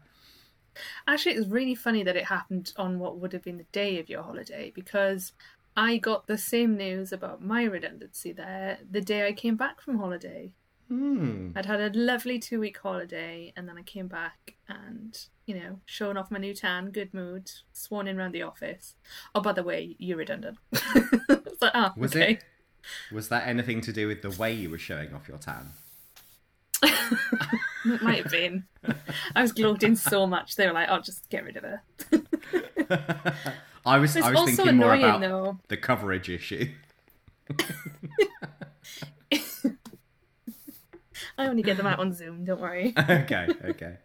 [1.07, 3.99] Actually, it was really funny that it happened on what would have been the day
[3.99, 5.33] of your holiday because
[5.75, 9.97] I got the same news about my redundancy there the day I came back from
[9.97, 10.51] holiday.
[10.89, 11.51] Hmm.
[11.55, 15.79] I'd had a lovely two week holiday and then I came back and, you know,
[15.85, 18.95] showing off my new tan, good mood, sworn in around the office.
[19.35, 20.57] Oh, by the way, you're redundant.
[20.71, 22.33] it's like, ah, Was okay.
[22.33, 22.43] it?
[23.11, 25.73] Was that anything to do with the way you were showing off your tan?
[27.85, 28.65] It might have been.
[29.35, 31.81] I was gloating so much, they were like, oh, just get rid of her.
[33.85, 35.59] I was It's I was also thinking more annoying, about though.
[35.69, 36.69] the coverage issue.
[41.37, 42.93] I only get them out on Zoom, don't worry.
[42.97, 43.97] okay, okay.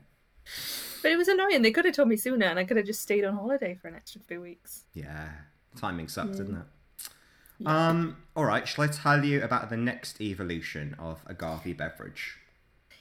[1.02, 1.62] But it was annoying.
[1.62, 3.88] They could have told me sooner and I could have just stayed on holiday for
[3.88, 4.84] an extra few weeks.
[4.94, 5.28] Yeah,
[5.76, 7.66] timing sucks, didn't it?
[7.66, 8.16] Um.
[8.36, 8.66] All right.
[8.66, 12.38] Shall I tell you about the next evolution of a agave beverage?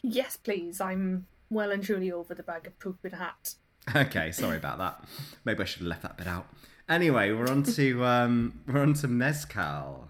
[0.04, 0.82] Yes, please.
[0.82, 3.56] I'm well and truly over the bag of poop in a hat.
[3.96, 5.04] Okay, sorry about that.
[5.46, 6.48] Maybe I should have left that bit out.
[6.88, 10.10] Anyway, we're on to um, we're on to mezcal.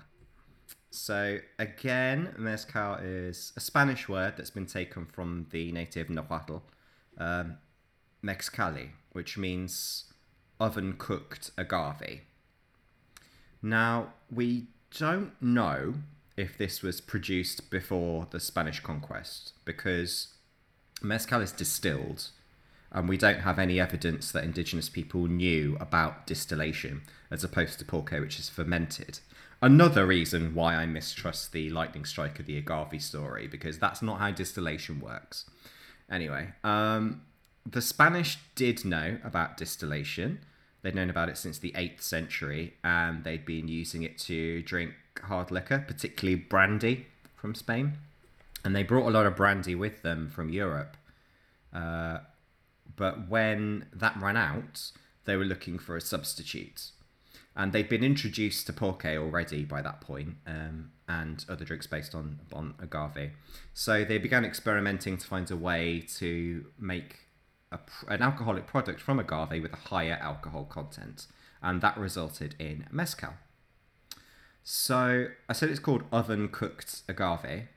[0.89, 6.57] So again, mezcal is a Spanish word that's been taken from the native Nahuatl,
[7.17, 7.57] um,
[8.23, 10.05] mezcali, which means
[10.59, 12.21] oven cooked agave.
[13.61, 15.95] Now we don't know
[16.35, 20.33] if this was produced before the Spanish conquest because
[21.01, 22.29] mezcal is distilled
[22.91, 27.85] and we don't have any evidence that indigenous people knew about distillation as opposed to
[27.85, 29.19] pulque, which is fermented.
[29.61, 34.19] Another reason why I mistrust the lightning strike of the agave story because that's not
[34.19, 35.49] how distillation works.
[36.11, 37.21] Anyway, um,
[37.65, 40.39] the Spanish did know about distillation.
[40.83, 44.93] They'd known about it since the 8th century and they'd been using it to drink
[45.23, 47.93] hard liquor, particularly brandy from Spain.
[48.65, 50.97] And they brought a lot of brandy with them from Europe.
[51.73, 52.19] Uh,
[52.95, 54.91] but when that ran out,
[55.25, 56.91] they were looking for a substitute.
[57.55, 62.15] And they'd been introduced to pulque already by that point, um, and other drinks based
[62.15, 63.31] on, on agave.
[63.73, 67.22] So they began experimenting to find a way to make
[67.73, 71.27] a, an alcoholic product from agave with a higher alcohol content.
[71.61, 73.33] And that resulted in mezcal.
[74.63, 77.67] So I said it's called oven cooked agave.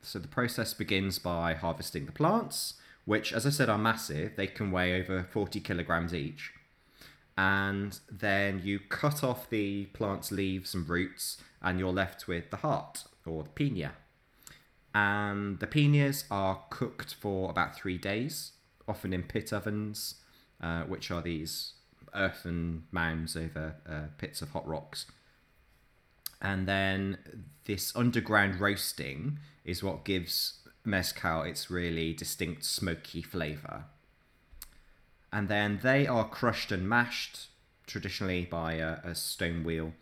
[0.00, 4.32] So the process begins by harvesting the plants, which, as I said, are massive.
[4.36, 6.52] They can weigh over 40 kilograms each.
[7.36, 12.58] And then you cut off the plant's leaves and roots, and you're left with the
[12.58, 13.92] heart or the pina.
[14.94, 18.51] And the pinas are cooked for about three days,
[18.88, 20.16] often in pit ovens,
[20.60, 21.74] uh, which are these
[22.14, 25.06] earthen mounds over uh, pits of hot rocks.
[26.40, 27.18] And then
[27.64, 33.84] this underground roasting is what gives mezcal its really distinct smoky flavour.
[35.32, 37.48] And then they are crushed and mashed,
[37.86, 39.92] traditionally by a, a stone wheel,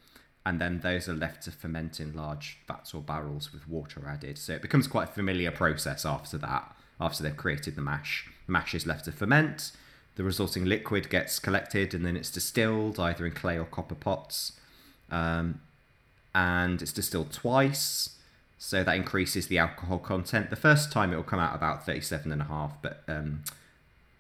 [0.44, 4.38] and then those are left to ferment in large vats or barrels with water added.
[4.38, 8.30] So it becomes quite a familiar process after that, after they've created the mash.
[8.50, 9.72] Mash is left to ferment,
[10.16, 14.52] the resulting liquid gets collected, and then it's distilled either in clay or copper pots.
[15.10, 15.60] Um,
[16.34, 18.16] and it's distilled twice.
[18.58, 20.50] So that increases the alcohol content.
[20.50, 23.42] The first time it will come out about 37 and a half but um,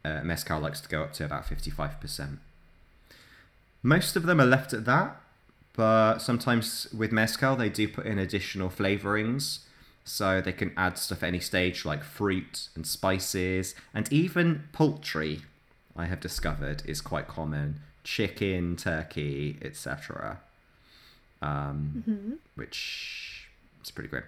[0.04, 2.38] uh, mezcal likes to go up to about 55%
[3.82, 5.16] most of them are left at that
[5.74, 9.60] but sometimes with mezcal they do put in additional flavorings
[10.04, 15.42] so they can add stuff at any stage like fruit and spices and even poultry
[15.96, 20.40] i have discovered is quite common chicken turkey etc
[21.42, 23.48] um, which
[23.82, 24.24] is pretty great.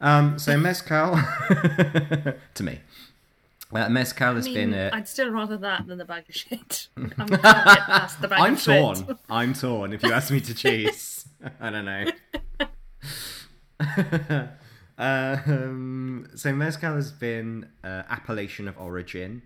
[0.00, 1.14] Um, so mezcal,
[2.54, 2.80] to me,
[3.72, 4.74] uh, mezcal I has mean, been.
[4.74, 6.88] A, I'd still rather that than the bag of shit.
[6.96, 8.80] I'm not gonna get past the bag I'm of shit.
[8.80, 9.18] torn.
[9.28, 9.92] I'm torn.
[9.92, 11.26] If you ask me to choose,
[11.60, 12.04] I don't know.
[15.00, 19.42] Um, so mezcal has been uh, appellation of origin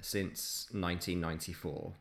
[0.00, 1.92] since 1994.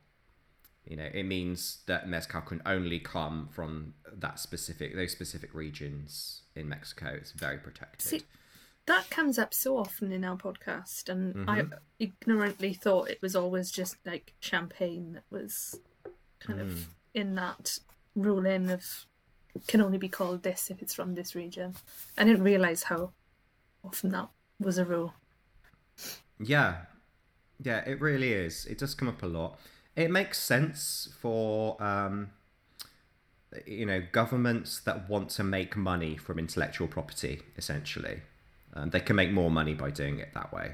[0.86, 6.44] You know, it means that mezcal can only come from that specific, those specific regions
[6.56, 7.08] in Mexico.
[7.16, 8.02] It's very protected.
[8.02, 8.24] See,
[8.88, 11.74] that comes up so often in our podcast, and I Mm-hmm.
[12.00, 15.80] ignorantly thought it was always just like champagne that was
[16.40, 16.64] kind Mm.
[16.64, 17.78] of in that
[18.16, 19.06] ruling of
[19.68, 21.76] can only be called this if it's from this region.
[22.18, 23.12] I didn't realize how
[23.84, 24.30] often that
[24.60, 25.14] was a rule.
[26.40, 26.78] Yeah,
[27.62, 28.66] yeah, it really is.
[28.66, 29.60] It does come up a lot.
[29.96, 32.30] It makes sense for um,
[33.66, 38.22] you know governments that want to make money from intellectual property essentially
[38.76, 40.74] um, they can make more money by doing it that way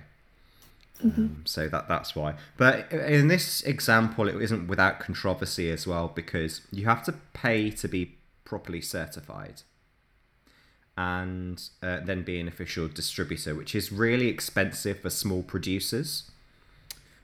[1.03, 6.11] um, so that that's why but in this example it isn't without controversy as well
[6.13, 8.15] because you have to pay to be
[8.45, 9.63] properly certified
[10.97, 16.31] and uh, then be an official distributor which is really expensive for small producers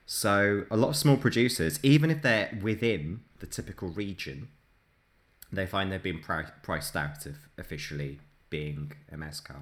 [0.06, 4.50] so a lot of small producers even if they're within the typical region
[5.52, 8.20] they find they've been pri- priced out of officially
[8.50, 9.58] being a mezcal.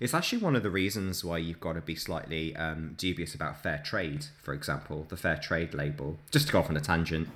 [0.00, 3.62] It's actually one of the reasons why you've got to be slightly um, dubious about
[3.62, 6.18] fair trade, for example, the fair trade label.
[6.30, 7.28] Just to go off on a tangent,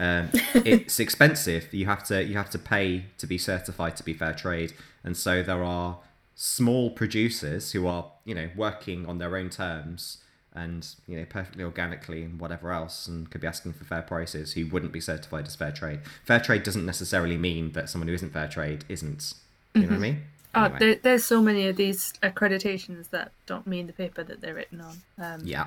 [0.00, 1.72] um, it's expensive.
[1.72, 4.72] You have to you have to pay to be certified to be fair trade,
[5.02, 5.98] and so there are
[6.34, 10.18] small producers who are you know working on their own terms
[10.52, 14.52] and you know perfectly organically and whatever else and could be asking for fair prices
[14.54, 18.14] who wouldn't be certified as fair trade fair trade doesn't necessarily mean that someone who
[18.14, 19.34] isn't fair trade isn't
[19.74, 20.22] you know what i mean
[20.56, 20.78] Oh, Anyway.
[20.78, 24.80] there, there's so many of these accreditations that don't mean the paper that they're written
[24.80, 25.02] on.
[25.18, 25.66] Um, yeah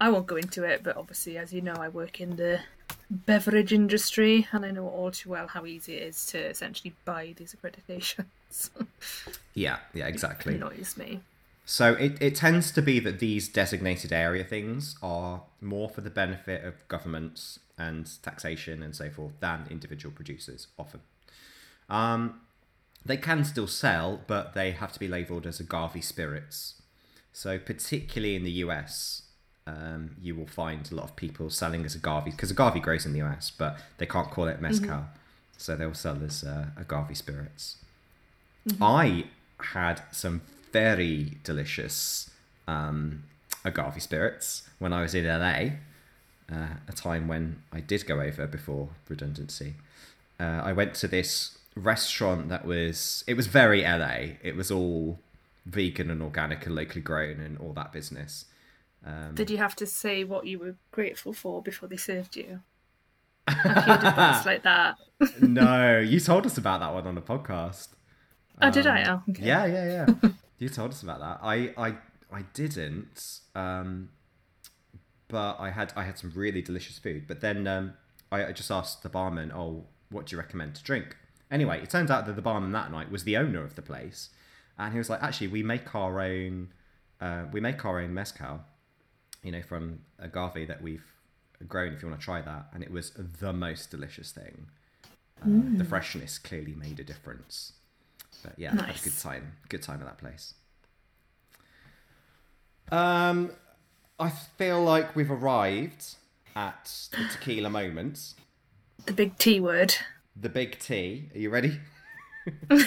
[0.00, 2.60] I won't go into it, but obviously, as you know, I work in the
[3.10, 7.34] beverage industry, and I know all too well how easy it is to essentially buy
[7.36, 8.70] these accreditations.
[9.54, 11.20] yeah yeah exactly annoys me.
[11.64, 16.08] So it, it tends to be that these designated area things are more for the
[16.08, 21.00] benefit of governments and taxation and so forth than individual producers often.
[21.90, 22.40] Um,
[23.04, 26.80] they can still sell, but they have to be labelled as agave spirits.
[27.34, 29.22] So particularly in the US,
[29.68, 33.12] um, you will find a lot of people selling as agave because agave grows in
[33.12, 35.04] the US, but they can't call it mezcal,
[35.56, 37.76] so they'll sell as uh, agave spirits.
[38.80, 39.24] I
[39.60, 40.42] had some
[40.72, 42.30] very delicious
[42.66, 43.24] um,
[43.64, 45.76] agave spirits when I was in LA,
[46.50, 49.74] uh, a time when I did go over before redundancy.
[50.40, 54.36] Uh, I went to this restaurant that was it was very LA.
[54.42, 55.18] It was all
[55.66, 58.46] vegan and organic and locally grown and all that business.
[59.04, 62.60] Um, Did you have to say what you were grateful for before they served you?
[63.46, 64.96] A few advice like that.
[65.40, 67.88] no, you told us about that one on the podcast.
[68.60, 69.04] Oh, did I?
[69.08, 69.46] Oh, okay.
[69.46, 70.30] Yeah, yeah, yeah.
[70.58, 71.38] you told us about that.
[71.42, 71.94] I, I,
[72.32, 73.40] I didn't.
[73.54, 74.10] Um,
[75.28, 77.26] but I had, I had some really delicious food.
[77.28, 77.94] But then um,
[78.32, 81.16] I, I just asked the barman, "Oh, what do you recommend to drink?"
[81.50, 84.30] Anyway, it turns out that the barman that night was the owner of the place,
[84.78, 86.68] and he was like, "Actually, we make our own,
[87.20, 88.64] uh, we make our own mezcal,
[89.48, 91.06] you know, from agave that we've
[91.66, 91.94] grown.
[91.94, 94.66] If you want to try that, and it was the most delicious thing.
[95.40, 97.72] Uh, The freshness clearly made a difference."
[98.42, 99.02] But yeah, Nice.
[99.02, 99.52] good time.
[99.70, 100.52] Good time at that place.
[102.92, 103.52] Um,
[104.18, 106.16] I feel like we've arrived
[106.54, 108.34] at the tequila moment.
[109.06, 109.94] The big T word.
[110.36, 111.30] The big T.
[111.34, 111.80] Are you ready?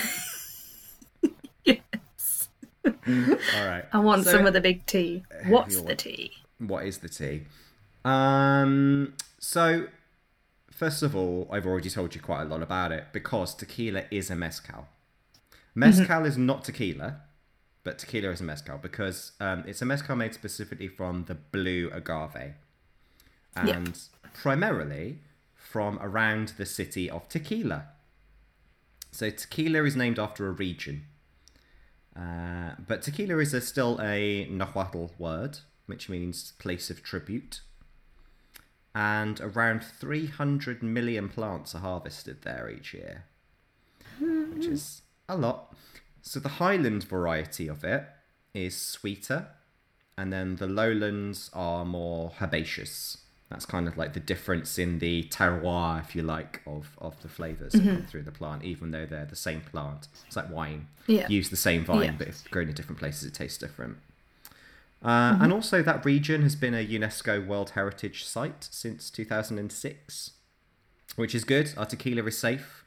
[1.64, 2.50] Yes.
[2.86, 2.94] All
[3.68, 3.86] right.
[3.94, 5.24] I want So- some of the big T.
[5.48, 6.32] What's the T?
[6.62, 7.44] What is the tea?
[8.06, 9.88] Um, so
[10.72, 14.30] first of all, I've already told you quite a lot about it because tequila is
[14.30, 14.88] a mezcal.
[15.76, 17.22] Mezcal is not tequila,
[17.84, 21.90] but tequila is a mezcal because um, it's a mezcal made specifically from the blue
[21.94, 22.54] agave,
[23.56, 24.00] and
[24.34, 25.20] primarily
[25.72, 27.86] from around the city of Tequila.
[29.12, 31.06] So tequila is named after a region.
[32.16, 35.60] Uh, but tequila is a, still a Nahuatl word,
[35.92, 37.60] which means place of tribute.
[38.96, 43.26] And around 300 million plants are harvested there each year,
[44.20, 45.76] which is a lot.
[46.22, 48.06] So the highland variety of it
[48.54, 49.48] is sweeter,
[50.18, 53.18] and then the lowlands are more herbaceous.
[53.50, 57.28] That's kind of like the difference in the terroir, if you like, of, of the
[57.28, 58.06] flavors that come mm-hmm.
[58.06, 60.08] through the plant, even though they're the same plant.
[60.26, 60.88] It's like wine.
[61.06, 61.28] Yeah.
[61.28, 62.16] Use the same vine, Yeah.
[62.18, 63.98] but if grown in different places, it tastes different.
[65.04, 70.32] Uh, And also, that region has been a UNESCO World Heritage Site since 2006,
[71.16, 71.74] which is good.
[71.78, 72.86] Our tequila is safe.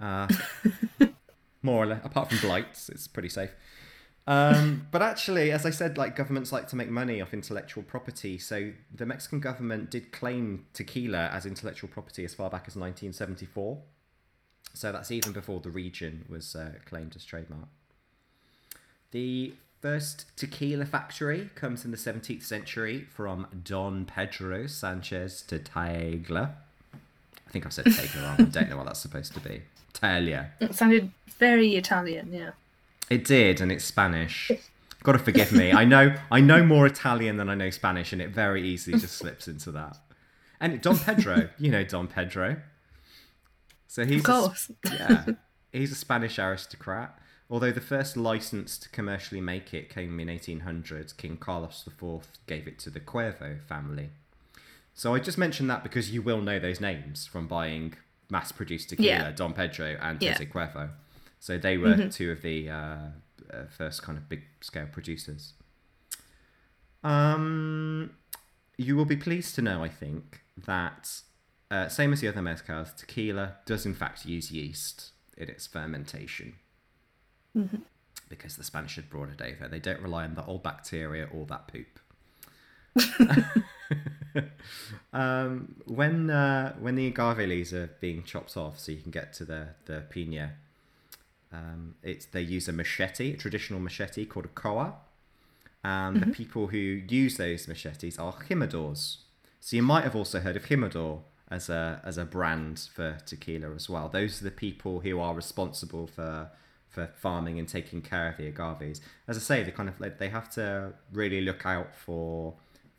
[0.00, 0.26] Uh,
[1.62, 3.50] more or less, apart from blights, it's pretty safe.
[4.26, 8.38] Um, but actually, as I said, like governments like to make money off intellectual property.
[8.38, 13.82] So the Mexican government did claim tequila as intellectual property as far back as 1974.
[14.72, 17.68] So that's even before the region was uh, claimed as trademark.
[19.10, 26.52] The first tequila factory comes in the 17th century from Don Pedro Sanchez de Taegla.
[27.46, 28.36] I think I've said Taegla wrong.
[28.38, 29.60] I don't know what that's supposed to be.
[29.92, 30.48] Taegla.
[30.58, 32.52] It sounded very Italian, yeah.
[33.10, 34.50] It did, and it's Spanish.
[35.02, 35.74] Got to forgive me.
[35.74, 39.18] I know I know more Italian than I know Spanish, and it very easily just
[39.18, 39.98] slips into that.
[40.60, 42.56] And Don Pedro, you know Don Pedro.
[43.86, 44.70] So he's Of course.
[44.86, 45.24] A, yeah,
[45.74, 47.18] he's a Spanish aristocrat.
[47.50, 52.66] Although the first license to commercially make it came in 1800, King Carlos IV gave
[52.66, 54.10] it to the Cuervo family.
[54.94, 57.94] So I just mentioned that because you will know those names from buying
[58.30, 59.32] mass-produced tequila, Yeah.
[59.32, 60.32] Don Pedro and Yeah.
[60.32, 60.90] Jose Cuervo.
[61.38, 62.96] So they were two of the uh,
[63.52, 65.52] uh, first kind of big-scale producers.
[67.02, 68.12] Um,
[68.78, 71.20] you will be pleased to know, I think, that
[71.70, 76.54] uh, same as the other mezcals, tequila does in fact use yeast in its fermentation.
[78.28, 79.68] Because the Spanish had brought it over.
[79.68, 82.00] They don't rely on the old bacteria or that poop.
[85.12, 89.32] um, when uh, when the agave leaves are being chopped off, so you can get
[89.34, 90.52] to the the pina,
[91.52, 94.94] um, it's they use a machete, a traditional machete called a coa,
[95.82, 99.18] and the people who use those machetes are jimadors.
[99.60, 103.74] So you might have also heard of Jimador as a as a brand for tequila
[103.74, 104.10] as well.
[104.10, 106.50] Those are the people who are responsible for
[106.94, 109.00] for farming and taking care of the agaves.
[109.28, 112.54] As I say, they kind of like they have to really look out for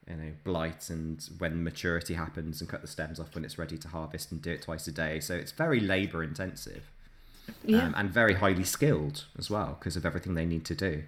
[0.10, 3.78] you know blight and when maturity happens and cut the stems off when it's ready
[3.78, 5.20] to harvest and do it twice a day.
[5.20, 6.84] So it's very labor intensive
[7.64, 7.86] Yeah.
[7.88, 11.04] um, and very highly skilled as well because of everything they need to do.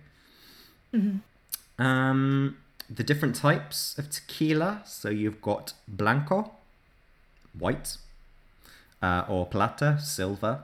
[1.80, 2.58] Um,
[2.90, 4.82] the different types of tequila.
[4.86, 6.52] So you've got blanco,
[7.58, 7.98] white,
[9.02, 10.64] uh, or plata, silver,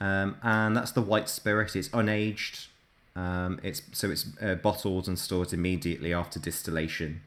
[0.00, 1.76] um, and that's the white spirit.
[1.76, 2.66] It's unaged.
[3.14, 7.20] Um, it's so it's uh, bottled and stored immediately after distillation,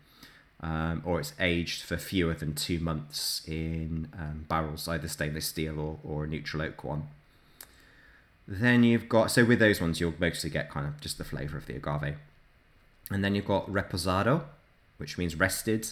[0.62, 5.80] um, or it's aged for fewer than two months in um, barrels, either stainless steel
[5.80, 7.08] or, or a neutral oak one.
[8.48, 11.58] Then you've got so with those ones you'll mostly get kind of just the flavour
[11.58, 12.16] of the agave.
[13.12, 14.44] And then you've got reposado,
[14.98, 15.88] which means rested.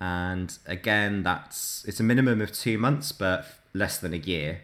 [0.00, 4.60] And again, that's it's a minimum of two months, but less than a year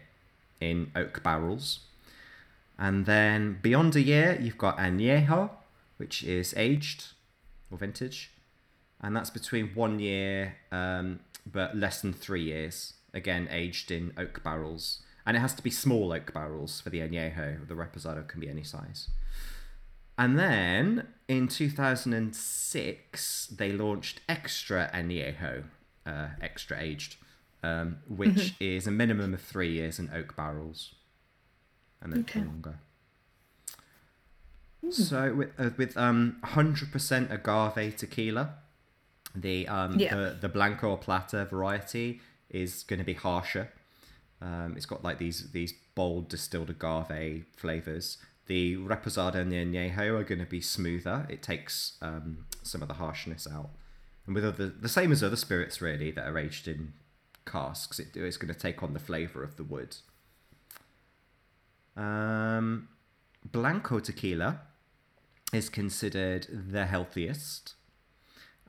[0.61, 1.81] in oak barrels.
[2.79, 5.49] And then beyond a year, you've got añejo,
[5.97, 7.07] which is aged
[7.69, 8.31] or vintage,
[9.01, 12.93] and that's between one year, um, but less than three years.
[13.13, 16.99] Again, aged in oak barrels, and it has to be small oak barrels for the
[16.99, 17.67] añejo.
[17.67, 19.09] The reposado can be any size.
[20.17, 25.63] And then in 2006, they launched Extra Añejo,
[26.05, 27.15] uh, extra aged,
[27.63, 30.95] um, which is a minimum of three years in oak barrels,
[32.01, 32.41] and then Okay.
[32.41, 32.75] longer.
[34.89, 38.55] So with uh, with um 100% agave tequila,
[39.35, 40.15] the um Yeah.
[40.15, 43.71] the, the blanco or plata variety is going to be harsher.
[44.41, 48.17] Um, it's got like these these bold distilled agave flavors.
[48.47, 51.27] The reposado and the añejo are going to be smoother.
[51.29, 53.69] It takes um, some of the harshness out,
[54.25, 56.93] and with other the same as other spirits really that are aged in
[57.45, 59.97] casks, it is going to take on the flavor of the wood.
[61.95, 62.89] Um,
[63.43, 64.61] Blanco tequila
[65.51, 67.75] is considered the healthiest,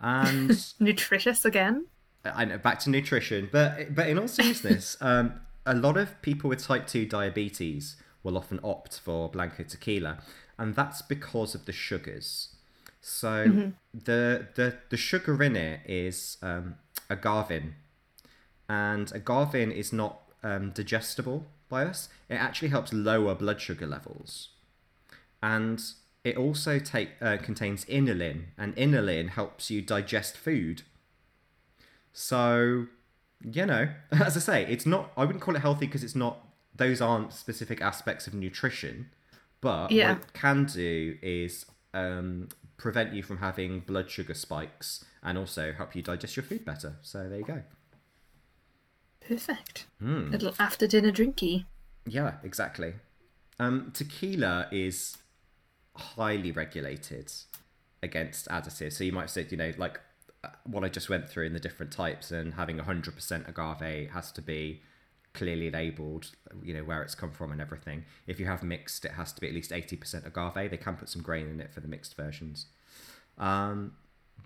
[0.01, 1.87] and Nutritious again.
[2.25, 6.51] I know back to nutrition, but but in all seriousness, um, a lot of people
[6.51, 10.19] with type two diabetes will often opt for Blanco tequila,
[10.59, 12.49] and that's because of the sugars.
[13.01, 16.77] So the the the sugar in it is um,
[17.11, 17.73] agavin,
[18.73, 22.09] and agavin is not um, digestible by us.
[22.31, 24.49] It actually helps lower blood sugar levels,
[25.43, 25.79] and
[26.25, 30.83] it also take uh, contains inulin, and inulin helps you digest food.
[32.15, 32.87] So,
[33.43, 35.13] you know, as I say, it's not.
[35.17, 36.39] I wouldn't call it healthy because it's not.
[36.75, 39.11] Those aren't specific aspects of nutrition,
[39.61, 40.15] but Yeah.
[40.15, 42.49] what it can do is um,
[42.79, 46.97] prevent you from having blood sugar spikes and also help you digest your food better.
[47.03, 47.63] So there you go.
[49.27, 49.87] Perfect.
[49.99, 50.31] Hmm.
[50.31, 51.65] Little after dinner drinky.
[52.07, 52.95] Yeah, exactly.
[53.59, 55.19] Um, tequila is
[55.95, 57.33] highly regulated
[58.03, 58.95] against additives.
[58.95, 60.01] So you might have said, you know, like
[60.43, 64.33] uh, what I just went through in the different types, and having 100% agave has
[64.33, 64.83] to be
[65.35, 66.31] clearly labeled,
[66.63, 68.05] you know, where it's come from and everything.
[68.27, 70.71] If you have mixed, it has to be at least 80% agave.
[70.71, 72.67] They can put some grain in it for the mixed versions.
[73.39, 73.93] Um,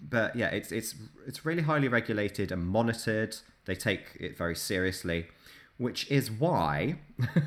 [0.01, 0.95] but yeah, it's it's
[1.27, 3.37] it's really highly regulated and monitored.
[3.67, 5.27] They take it very seriously,
[5.77, 6.99] which is why,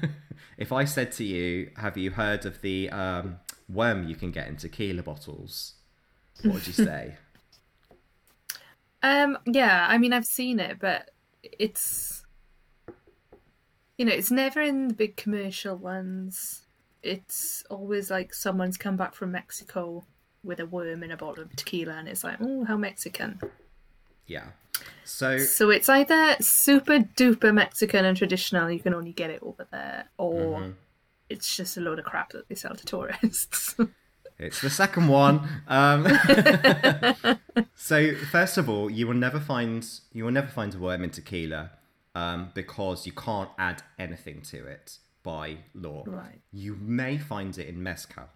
[0.58, 4.48] if I said to you, "Have you heard of the um, worm you can get
[4.48, 5.76] in tequila bottles?"
[6.44, 7.16] What would you say?
[9.02, 11.12] Um, yeah, I mean, I've seen it, but
[11.42, 12.26] it's
[14.00, 16.64] you know, it's never in the big commercial ones.
[17.04, 20.06] It's always like someone's come back from Mexico
[20.42, 23.42] with a worm in a bottle of tequila, and it's like, oh, how Mexican.
[24.30, 24.46] Yeah.
[25.04, 29.68] So So it's either super duper Mexican and traditional, you can only get it over
[29.72, 30.72] there, or Mm-hmm.
[31.30, 33.76] it's just a load of crap that they sell to tourists.
[34.42, 35.42] It's the second one.
[35.68, 36.08] Um,
[37.76, 41.10] so first of all, you will never find you will never find a worm in
[41.10, 41.72] tequila
[42.16, 46.04] um, because you can't add anything to it by law.
[46.08, 46.40] Right.
[46.54, 48.30] You may find it in mezcal.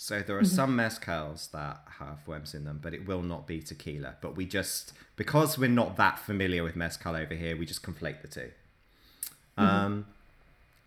[0.00, 0.54] So there are Mm-hmm.
[0.54, 4.14] some mezcals that have worms in them, but it will not be tequila.
[4.20, 8.22] But we just because we're not that familiar with mezcal over here, we just conflate
[8.22, 8.50] the 2
[9.58, 9.64] Mm-hmm.
[9.64, 10.06] Um,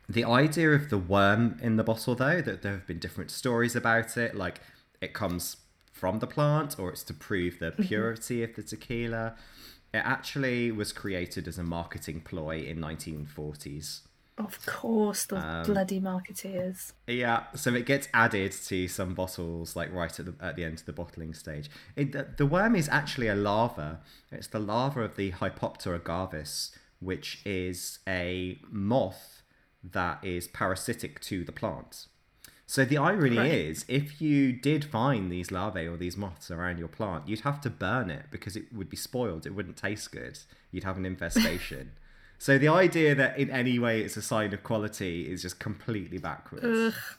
[0.08, 3.76] the idea of the worm in the bottle, though, that there have been different stories
[3.76, 4.62] about it, like
[5.02, 5.58] it comes
[5.92, 9.36] from the plant or it's to prove the purity of the tequila.
[9.94, 14.02] It actually was created as a marketing ploy in 1940s.
[14.46, 16.94] Of course, those Um, bloody marketeers.
[17.08, 20.80] Yeah, so it gets added to some bottles, like right at the at the end
[20.80, 21.70] of the bottling stage.
[21.96, 24.00] It, the, the worm is actually a larva.
[24.32, 29.42] It's the larva of the Hypoptera agavis, which is a moth
[29.84, 32.08] that is parasitic to the plant.
[32.68, 33.52] So the irony Right.
[33.52, 37.60] is, if you did find these larvae or these moths around your plant, you'd have
[37.62, 39.46] to burn it because it would be spoiled.
[39.46, 40.40] It wouldn't taste good.
[40.72, 41.92] You'd have an infestation.
[42.42, 46.18] So the idea that in any way it's a sign of quality is just completely
[46.18, 46.66] backwards.
[46.66, 47.18] Ugh.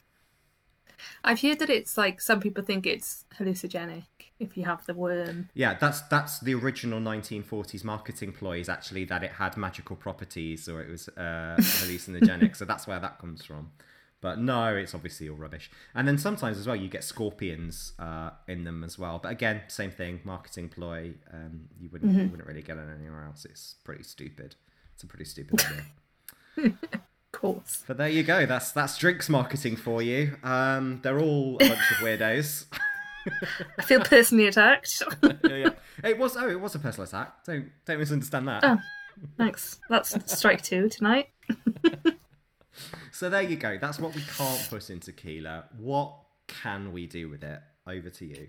[1.22, 4.02] I've heard that it's like some people think it's hallucinogenic
[4.40, 5.48] if you have the worm.
[5.54, 8.58] Yeah, that's that's the original 1940s marketing ploy.
[8.58, 12.56] Is actually that it had magical properties or it was uh, hallucinogenic.
[12.56, 13.70] so that's where that comes from.
[14.20, 15.70] But no, it's obviously all rubbish.
[15.94, 19.20] And then sometimes as well, you get scorpions uh, in them as well.
[19.22, 21.14] But again, same thing, marketing ploy.
[21.32, 23.44] Um, you wouldn't you wouldn't really get it anywhere else.
[23.44, 24.56] It's pretty stupid.
[25.03, 25.64] It's a pretty stupid
[26.57, 26.74] idea.
[27.34, 27.82] Of course.
[27.86, 28.44] But there you go.
[28.44, 30.36] That's that's drinks marketing for you.
[30.44, 32.66] Um, they're all a bunch of weirdos.
[33.78, 35.03] I feel personally attacked.
[35.22, 35.70] yeah, yeah.
[36.05, 37.42] It was oh, it was a personal attack.
[37.44, 38.62] Don't don't misunderstand that.
[38.64, 38.76] Oh.
[39.38, 39.80] Thanks.
[39.88, 41.30] That's strike two tonight.
[43.12, 43.78] So there you go.
[43.78, 45.64] That's what we can't put in tequila.
[45.78, 46.14] What
[46.48, 47.61] can we do with it?
[47.86, 48.48] Over to you.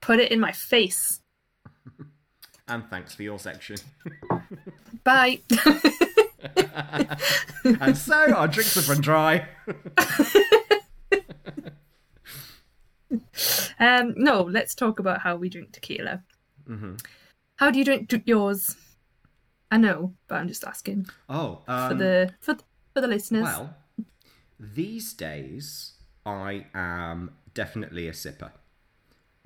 [0.00, 1.20] Put it in my face.
[2.66, 3.76] And thanks for your section.
[5.04, 5.40] Bye.
[7.64, 9.46] and so our drinks have run dry.
[13.78, 16.22] um, no, let's talk about how we drink tequila.
[16.68, 16.94] Mm-hmm.
[17.56, 18.76] How do you drink t- yours?
[19.70, 22.56] I know, but I'm just asking Oh, for um, the for,
[22.94, 23.42] for the listeners.
[23.44, 23.74] well,
[24.58, 25.92] these days
[26.26, 28.50] I am definitely a sipper.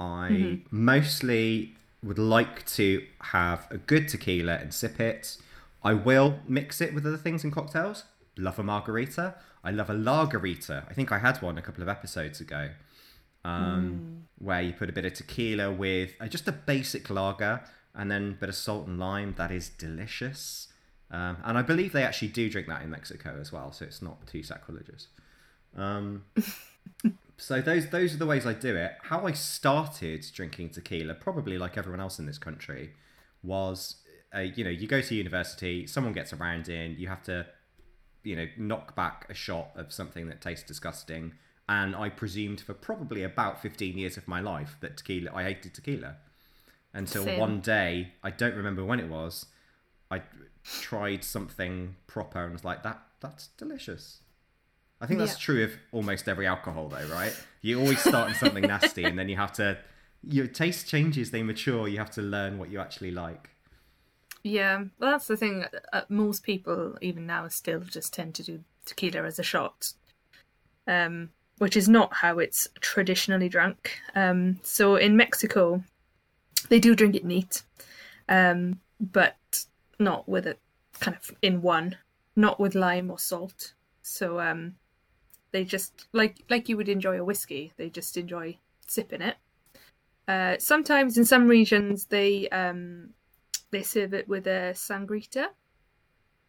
[0.01, 0.85] I Mm-hmm.
[0.85, 5.37] mostly would like to have a good tequila and sip it.
[5.83, 8.05] I will mix it with other things in cocktails.
[8.37, 9.35] Love a margarita.
[9.63, 10.85] I love a lagerita.
[10.89, 12.71] I think I had one a couple of episodes ago.
[13.45, 17.61] um, where you put a bit of tequila with uh, just a basic lager
[17.95, 19.35] and then a bit of salt and lime.
[19.37, 20.69] That is delicious.
[21.11, 24.03] Um, and I believe they actually do drink that in Mexico as well, so it's
[24.03, 25.09] not too sacrilegious.
[25.77, 26.25] Um,
[27.37, 28.93] so those those are the ways I do it.
[29.03, 32.93] How I started drinking tequila, probably like everyone else in this country,
[33.43, 33.97] was
[34.35, 37.47] uh, you know you go to university, someone gets a round in, you have to
[38.23, 41.33] you know knock back a shot of something that tastes disgusting.
[41.67, 45.75] And I presumed for probably about fifteen years of my life that tequila, I hated
[45.75, 46.17] tequila,
[46.93, 47.41] until Same.
[47.41, 49.47] one day I don't remember when it was.
[50.11, 50.23] I
[50.63, 54.21] tried something proper and was like, that that's delicious.
[55.01, 55.45] I think that's Yeah.
[55.45, 57.35] true of almost every alcohol, though, right?
[57.61, 59.79] You always start in something nasty, and then you have to.
[60.23, 61.89] Your taste changes; they mature.
[61.89, 63.51] You have to learn what you actually like.
[64.43, 65.65] Yeah, well, that's the thing.
[65.93, 69.93] Uh, most people, even now, still just tend to do tequila as a shot,
[70.87, 73.99] um, which is not how it's traditionally drunk.
[74.15, 75.83] Um, so in Mexico,
[76.69, 77.63] they do drink it neat,
[78.29, 79.65] um, but
[79.99, 80.61] not with it
[81.01, 81.97] kind of in one,
[82.37, 83.73] not with lime or salt.
[84.03, 84.77] So um,
[85.55, 87.73] they just like like you would enjoy a whiskey.
[87.77, 89.37] They just enjoy sipping it.
[90.27, 93.11] Uh, sometimes in some regions they um,
[93.71, 95.47] they serve it with a sangrita,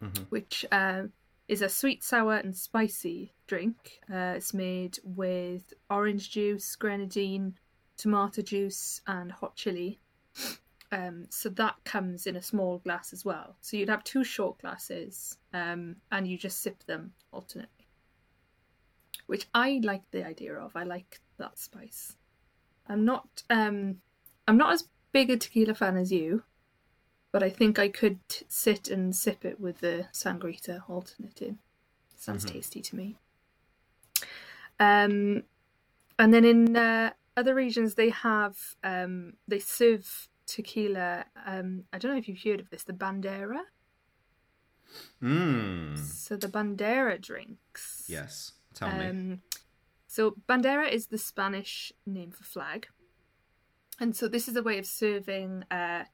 [0.02, 0.26] Mhm.
[0.28, 1.04] which uh,
[1.46, 4.00] is a sweet, sour, and spicy drink.
[4.10, 7.56] Uh, it's made with orange juice, grenadine,
[7.96, 10.00] tomato juice, and hot chili.
[10.90, 13.56] Um, so that comes in a small glass as well.
[13.60, 17.75] So you'd have two short glasses, um, and you just sip them alternately.
[19.26, 20.76] Which I like the idea of.
[20.76, 22.16] I like that spice.
[22.88, 23.42] I'm not.
[23.50, 24.00] Um,
[24.46, 26.44] I'm not as big a tequila fan as you,
[27.32, 31.58] but I think I could t- sit and sip it with the sangrita alternating.
[32.16, 32.52] Sounds Mhm.
[32.52, 33.16] tasty to me.
[34.78, 35.42] Um,
[36.18, 41.26] and then in uh, other regions, they have um, they serve tequila.
[41.44, 43.62] Um, I don't know if you've heard of this, the Bandera.
[45.22, 45.98] Mmm.
[45.98, 48.04] So the Bandera drinks.
[48.08, 48.52] Yes.
[48.76, 49.06] Tell me.
[49.06, 49.40] Um,
[50.06, 52.86] so bandera is the Spanish name for flag,
[53.98, 56.04] and so this is a way of serving uh,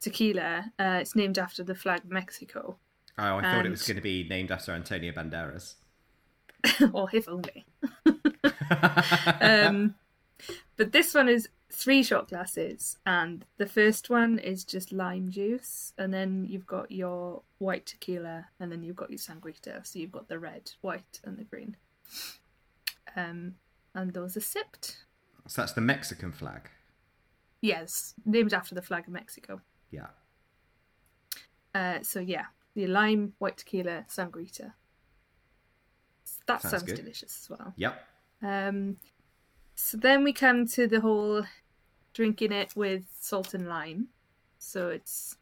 [0.00, 0.72] tequila.
[0.78, 2.78] Uh, it's named after the flag of Mexico,
[3.18, 5.74] Oh, I thought it was going to be named after Antonio Banderas.
[6.92, 7.64] or if only.
[9.40, 9.94] um,
[10.76, 15.92] but this one is three shot glasses, and the first one is just lime juice,
[15.98, 19.86] and then you've got your white tequila, and then you've got your sangrita.
[19.86, 21.76] So you've got the red, white, and the green.
[23.16, 23.56] Um,
[23.94, 25.04] and those are sipped.
[25.46, 26.70] so that's the Mexican flag.
[27.60, 29.60] Yes, named after the flag of Mexico.
[29.90, 30.08] Yeah.
[31.74, 34.72] Uh, so yeah, the lime, white tequila, sangrita.
[36.46, 37.72] That Sounds sounds, delicious as well.
[37.76, 38.04] Yep.
[38.42, 38.96] Um,
[39.74, 41.44] so then we come to the whole
[42.14, 44.08] drinking it with salt and lime.
[44.58, 45.36] So it's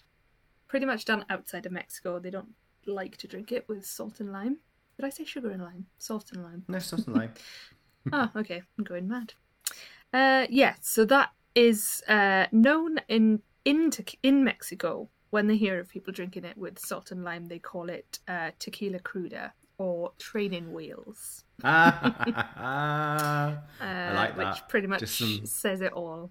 [0.69, 2.19] pretty much done outside of Mexico.
[2.19, 2.55] They don't
[2.87, 4.59] like to drink it with salt and lime.
[5.01, 5.87] Did I say sugar and lime?
[5.97, 6.63] Salt and lime.
[6.69, 7.33] No, salt and lime.
[8.13, 8.61] oh, okay.
[8.79, 9.33] I'm going mad.
[10.13, 10.75] Uh, yeah.
[10.83, 13.91] So that is uh, known in in
[14.23, 15.09] in Mexico.
[15.31, 18.51] When they hear of people drinking it with salt and lime, they call it uh,
[18.59, 21.45] tequila cruda or training wheels.
[21.65, 22.17] Ah,
[23.81, 24.55] Uh, I like that.
[24.55, 26.31] Which pretty much Just some- says it all.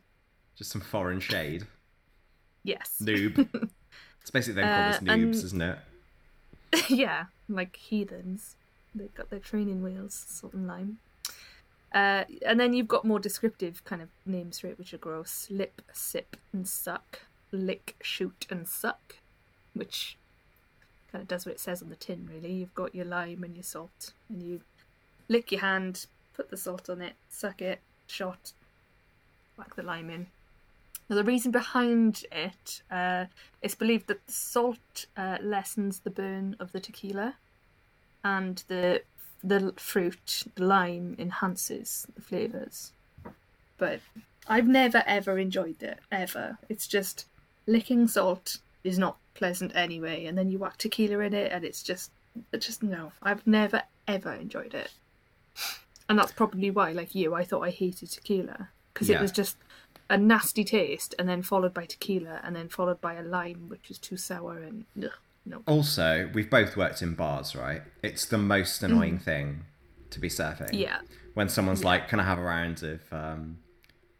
[0.55, 1.65] just some foreign shade.
[2.63, 2.97] Yes.
[3.01, 3.49] Noob.
[4.22, 5.80] it's basically them called as Uh, noobs, and- isn't it?
[6.89, 8.55] yeah, like heathens.
[8.93, 10.97] They've got their training wheels, salt and lime.
[11.93, 15.47] Uh, and then you've got more descriptive kind of names for it, which are gross.
[15.49, 17.21] Lip, sip, and suck.
[17.51, 19.17] Lick, shoot, and suck.
[19.73, 20.17] Which
[21.11, 22.53] kind of does what it says on the tin, really.
[22.53, 24.61] You've got your lime and your salt, and you
[25.27, 28.53] lick your hand, put the salt on it, suck it, shot,
[29.57, 30.27] whack the lime in.
[31.09, 33.25] Now, the reason behind it, uh,
[33.63, 37.35] it's believed that the salt uh, lessens the burn of the tequila,
[38.24, 39.01] and the
[39.43, 42.91] the fruit, the lime, enhances the flavors.
[43.78, 44.01] But
[44.47, 46.57] I've never ever enjoyed it ever.
[46.67, 47.26] It's just
[47.65, 51.84] licking salt is not pleasant anyway, and then you whack tequila in it, and it's
[51.84, 52.11] just,
[52.51, 53.11] it just no.
[53.24, 54.91] I've never ever enjoyed it,
[56.09, 59.20] and that's probably why, like you, I thought I hated tequila because Yeah.
[59.20, 59.55] it was just
[60.09, 63.89] a nasty taste, and then followed by tequila, and then followed by a lime, which
[63.91, 65.11] is too sour and ugh,
[65.45, 65.61] no.
[65.67, 67.81] Also, we've both worked in bars, right?
[68.03, 69.63] It's the most annoying thing
[70.11, 70.67] to be serving.
[70.69, 70.79] Mm.
[70.79, 70.99] Yeah.
[71.33, 73.59] When someone's like, "Can I have a round of um,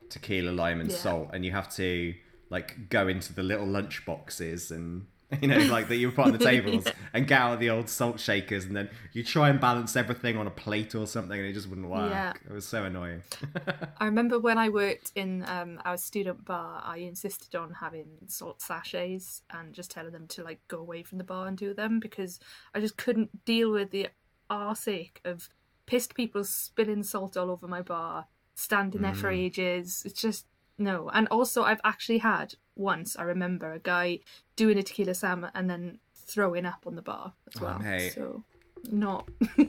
[0.10, 0.98] tequila, lime, and Yeah.
[0.98, 2.14] salt?" and you have to
[2.50, 5.06] like go into the little lunch boxes and
[5.42, 8.20] you know, like that you put on the tables and get out the old salt
[8.20, 11.54] shakers, and then you try and balance everything on a plate or something, and it
[11.54, 12.10] just wouldn't work.
[12.10, 12.34] Yeah.
[12.50, 13.22] It was so annoying.
[13.98, 18.62] I remember when I worked in um, our student bar, I insisted on having salt
[18.62, 22.00] sachets and just telling them to like go away from the bar and do them
[22.00, 22.40] because
[22.74, 24.08] I just couldn't deal with the
[24.50, 24.88] arse
[25.26, 25.50] of
[25.86, 28.26] pissed people spilling salt all over my bar,
[28.56, 30.02] standing there for ages.
[30.06, 30.48] It's just
[30.80, 31.10] no.
[31.14, 33.16] And also, I've actually had once.
[33.18, 34.20] I remember a guy
[34.56, 37.80] doing a tequila slammer and then throwing up on the bar as Oh, well.
[37.80, 38.14] mate.
[38.14, 38.44] So
[38.92, 39.28] not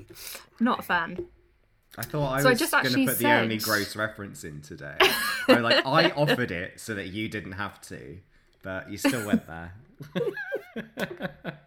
[0.61, 1.27] not a fan.
[1.99, 4.45] I thought I So I was just going to actually put the only gross reference
[4.45, 4.97] in today.
[5.49, 8.19] I like I offered it so that you didn't have to,
[8.63, 9.75] but you still went there.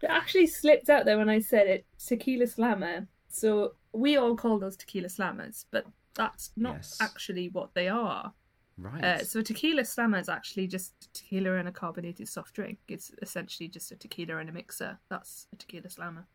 [0.00, 1.86] It actually slipped out there when I said it.
[2.04, 3.06] Tequila slammer.
[3.28, 6.98] So we all call those tequila slammers, but that's not Yes.
[7.00, 8.32] actually what they are.
[8.78, 9.04] Right.
[9.04, 12.78] Uh, so a tequila slammer is actually just tequila and a carbonated soft drink.
[12.88, 14.98] It's essentially just a tequila and a mixer.
[15.08, 16.26] That's a tequila slammer.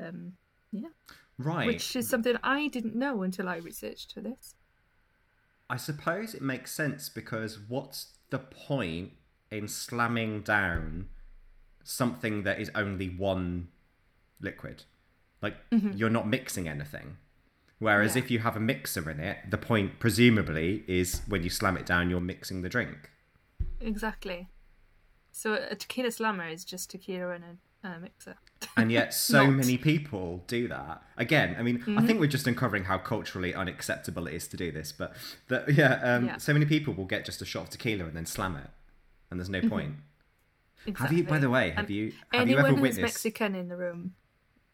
[0.00, 0.32] Um,
[0.72, 0.88] yeah,
[1.38, 1.66] right.
[1.66, 4.54] which is something I didn't know until I researched for this.
[5.68, 9.12] I suppose it makes sense because what's the point
[9.50, 11.08] in slamming down
[11.82, 13.68] something that is only one
[14.40, 14.84] liquid?
[15.42, 15.56] Like
[15.94, 17.16] you're not mixing anything.
[17.78, 18.18] Whereas Mm-hmm.
[18.18, 18.24] Yeah.
[18.24, 21.84] if you have a mixer in it, the point presumably is when you slam it
[21.86, 23.10] down, you're mixing the drink.
[23.80, 24.48] Exactly.
[25.32, 27.44] So a tequila slammer is just tequila and
[27.84, 28.36] a, a mixer.
[28.76, 31.02] And yet, so many people do that.
[31.18, 32.06] Again, I mean, I Mm-hmm.
[32.06, 34.92] think we're just uncovering how culturally unacceptable it is to do this.
[34.92, 35.14] But
[35.48, 36.36] that, yeah, um, Yeah.
[36.38, 38.70] so many people will get just a shot of tequila and then slam it,
[39.30, 39.96] and there's no point.
[40.94, 43.02] Have you, by the way, have And you have you Anyone ever who's witnessed?
[43.02, 44.14] Mexican in the room.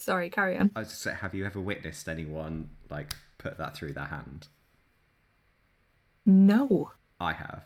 [0.03, 0.73] Sorry, carry on.
[0.75, 4.49] I was just say, have you ever witnessed anyone like put that through their hand?
[6.27, 6.91] No.
[7.21, 7.63] I have.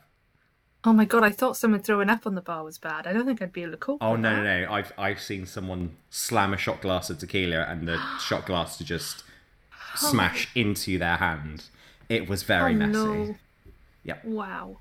[0.84, 3.07] Oh my god, I thought someone throwing up on the bar was bad.
[3.07, 4.43] I don't think I'd be able to cope Oh no, that.
[4.43, 4.72] no, no!
[4.72, 8.84] I've I've seen someone slam a shot glass of tequila and the shot glass to
[8.84, 9.24] just
[9.72, 10.11] oh.
[10.11, 11.64] smash into their hand.
[12.09, 12.93] It was very oh, messy.
[12.93, 13.34] No.
[14.05, 14.24] Yep.
[14.26, 14.76] Wow.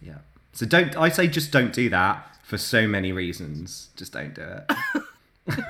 [0.00, 0.18] Yeah.
[0.52, 0.96] So don't.
[0.96, 3.88] I say just don't do that for so many reasons.
[3.96, 4.46] Just don't do
[5.48, 5.64] it.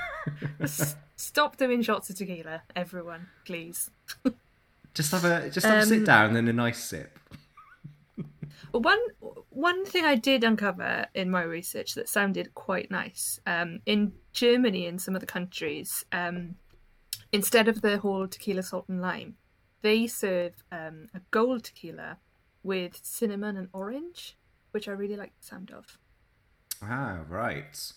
[1.17, 3.91] Stop doing shots of tequila, everyone, please.
[4.95, 7.19] just have a just have a sit Um, down and then a nice sip.
[8.73, 8.99] One
[9.51, 13.39] one thing I did uncover in my research that sounded quite nice.
[13.47, 16.57] Um, in Germany and some other countries, um,
[17.31, 19.37] instead of the whole tequila salt and lime,
[19.83, 22.19] they serve um, a gold tequila
[22.65, 24.37] with cinnamon and orange,
[24.73, 25.97] which I really like the sound of.
[26.83, 27.93] Ah, right.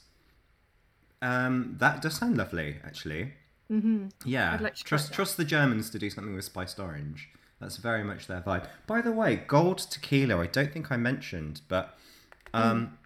[1.21, 3.33] Um, that does sound lovely, actually.
[3.69, 7.29] hmm Yeah, like trust trust the Germans to do something with spiced orange.
[7.59, 8.67] That's very much their vibe.
[8.85, 10.37] By the way, gold tequila.
[10.39, 11.97] I don't think I mentioned, but
[12.53, 12.99] um,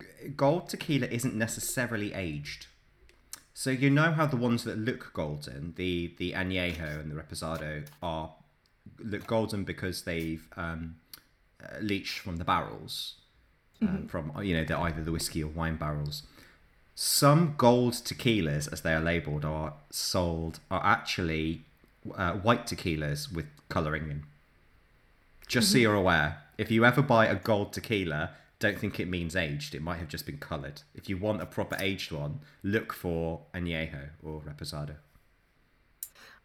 [0.00, 2.66] g- gold tequila isn't necessarily aged.
[3.54, 7.86] So you know how the ones that look golden, the the añejo and the reposado,
[8.02, 8.34] are
[8.98, 10.96] look golden because they've um,
[11.80, 13.14] leached from the barrels,
[13.80, 16.24] um, from you know they're either the whiskey or wine barrels.
[16.98, 21.62] Some gold tequilas, as they are labelled, are sold are actually
[22.16, 24.22] uh, white tequilas with colouring in.
[25.46, 28.30] Just so you're aware, if you ever buy a gold tequila,
[28.60, 29.74] don't think it means aged.
[29.74, 30.80] It might have just been coloured.
[30.94, 34.96] If you want a proper aged one, look for añejo or reposado.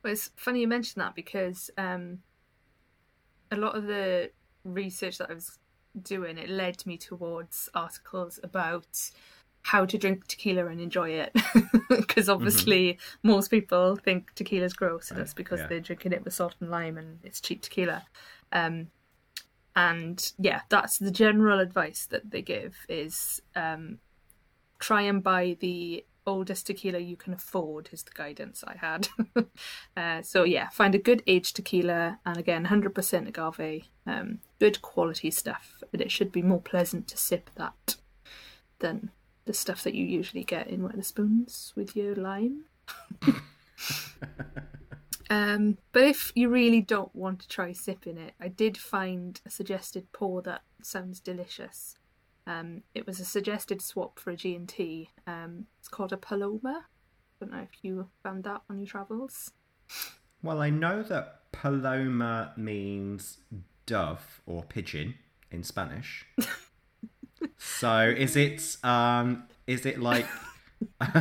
[0.03, 2.19] Well, it's funny you mention that because um,
[3.49, 4.31] a lot of the
[4.65, 5.59] research that I was
[6.01, 9.11] doing it led me towards articles about
[9.63, 11.35] how to drink tequila and enjoy it
[11.89, 15.67] because obviously most people think tequila's gross and Right, that's because yeah.
[15.67, 18.05] they're drinking it with salt and lime and it's cheap tequila
[18.51, 18.87] um,
[19.75, 23.99] and yeah that's the general advice that they give is um,
[24.79, 29.07] try and buy the oldest tequila you can afford is the guidance I had.
[29.97, 34.81] uh, so yeah, find a good aged tequila, and again, hundred percent agave, um, good
[34.81, 35.83] quality stuff.
[35.91, 37.95] And it should be more pleasant to sip that
[38.79, 39.11] than
[39.51, 42.63] the stuff that you usually get in Wetherspoons with your lime.
[45.29, 49.49] Um, but if you really don't want to try sipping it, I did find a
[49.49, 51.95] suggested pour that sounds delicious.
[52.45, 55.09] Um, it was a suggested swap for a G&T.
[55.25, 56.85] Um, it's called a Paloma.
[56.85, 59.51] I Don't know if you found that on your travels.
[60.43, 63.37] Well, I know that paloma means
[63.85, 65.15] dove or pigeon
[65.49, 66.25] in Spanish.
[67.57, 70.27] so is it um is it like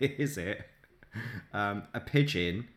[0.00, 0.68] is it
[1.52, 2.68] um a pigeon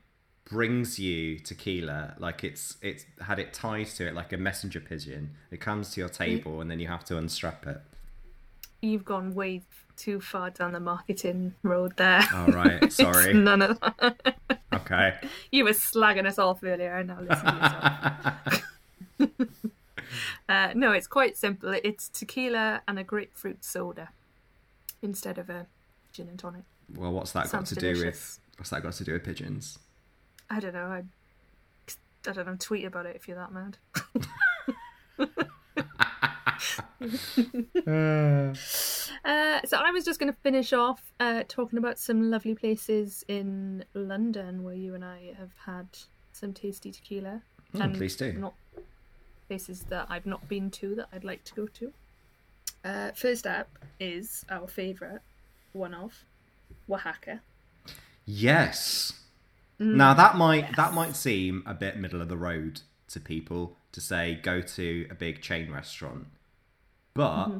[0.49, 5.35] brings you tequila like it's it's had it tied to it like a messenger pigeon.
[5.51, 7.79] It comes to your table and then you have to unstrap it.
[8.81, 9.61] You've gone way
[9.95, 12.25] too far down the marketing road there.
[12.33, 13.33] All right, sorry.
[13.33, 14.37] none of that.
[14.73, 15.15] Okay.
[15.51, 18.63] you were slagging us off earlier, and now listen to
[19.19, 19.59] yourself.
[20.47, 21.73] Uh, no, it's quite simple.
[21.83, 24.09] It's tequila and a grapefruit soda
[25.01, 25.67] instead of a
[26.11, 26.63] gin and tonic.
[26.95, 29.77] Well, what's that got Sounds to do with what's that got to do with pigeons?
[30.49, 30.85] I don't know.
[30.85, 31.03] I,
[32.27, 32.55] I don't know.
[32.59, 33.77] Tweet about it if you're that mad.
[39.25, 43.23] Uh, so I was just going to finish off uh, talking about some lovely places
[43.27, 45.87] in London where you and I have had
[46.31, 47.41] some tasty tequila.
[47.75, 48.33] Oh, please do.
[48.33, 48.53] Not
[49.49, 51.93] places that I've not been to that I'd like to go to.
[52.85, 53.67] Uh, first up
[53.99, 55.19] is our favourite,
[55.73, 56.23] one of
[56.87, 57.39] Wahaca.
[58.25, 59.11] Yes.
[59.81, 59.95] Mm.
[59.95, 63.99] Now that might that might seem a bit middle of the road to people to
[63.99, 66.27] say go to a big chain restaurant,
[67.13, 67.57] but Mm-hmm.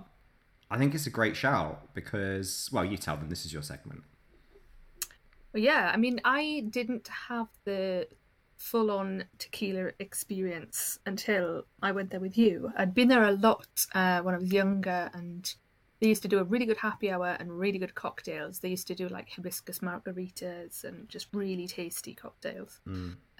[0.72, 4.04] I think it's a great shout because well, you tell them this is your segment.
[5.52, 8.08] Well, yeah, I mean, I didn't have the
[8.60, 12.72] full on tequila experience until I went there with you.
[12.78, 15.52] I'd been there a lot uh, when I was younger, and
[16.00, 18.60] they used to do a really good happy hour and really good cocktails.
[18.60, 22.80] They used to do like hibiscus margaritas and just really tasty cocktails.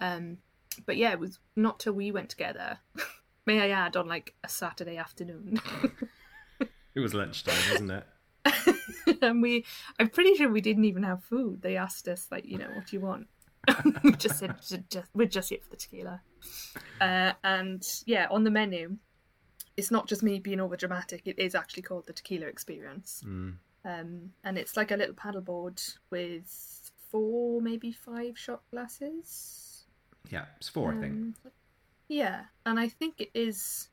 [0.00, 0.38] Um,
[0.86, 2.78] but yeah, it was not till we went together.
[3.46, 5.60] May I add, on like a Saturday afternoon.
[6.92, 8.04] It was lunchtime, wasn't it?
[9.22, 9.64] and we
[9.98, 12.86] i'm pretty sure we didn't even have food they asked us like you know what
[12.86, 13.26] do you want
[14.02, 16.20] we just said "Ju- just, we're just here for the tequila
[17.00, 18.96] uh, and yeah on the menu
[19.76, 23.54] it's not just me being over dramatic it is actually called the tequila experience Mm.
[23.84, 29.84] um, and it's like a little paddleboard with four maybe five shot glasses
[30.30, 31.12] Yeah, it's four, I think.
[31.14, 31.34] um,
[32.08, 33.88] yeah, and I think it is.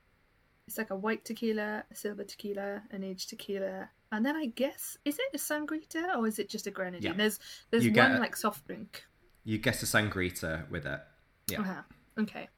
[0.68, 4.98] It's like a white tequila, a silver tequila, an aged tequila, and then I guess
[5.06, 7.12] is it a sangrita or is it just a grenadine?
[7.12, 7.18] Yeah.
[7.18, 7.40] There's
[7.72, 9.04] there's You one like soft drink.
[9.48, 11.00] You get a sangrita with it.
[11.48, 11.62] Yeah.
[11.62, 11.82] Uh-huh.
[12.20, 12.50] Okay.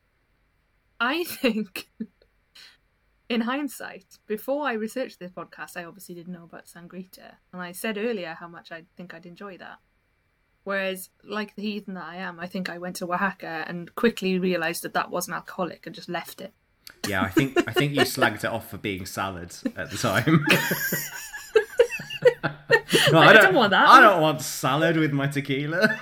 [1.00, 1.88] I think
[3.30, 7.74] in hindsight, before I researched this podcast, I obviously didn't know about Sangrita, and I
[7.74, 9.78] said earlier how much I think I'd enjoy that.
[10.64, 14.40] Whereas, like the heathen that I am, I think I went to Wahaca and quickly
[14.40, 16.56] realised that that wasn't alcoholic and just left it.
[17.08, 20.44] Yeah, I think I think you slagged it off for being salad at the time.
[23.12, 23.88] No, I don't want that.
[23.88, 26.00] I don't want salad with my tequila.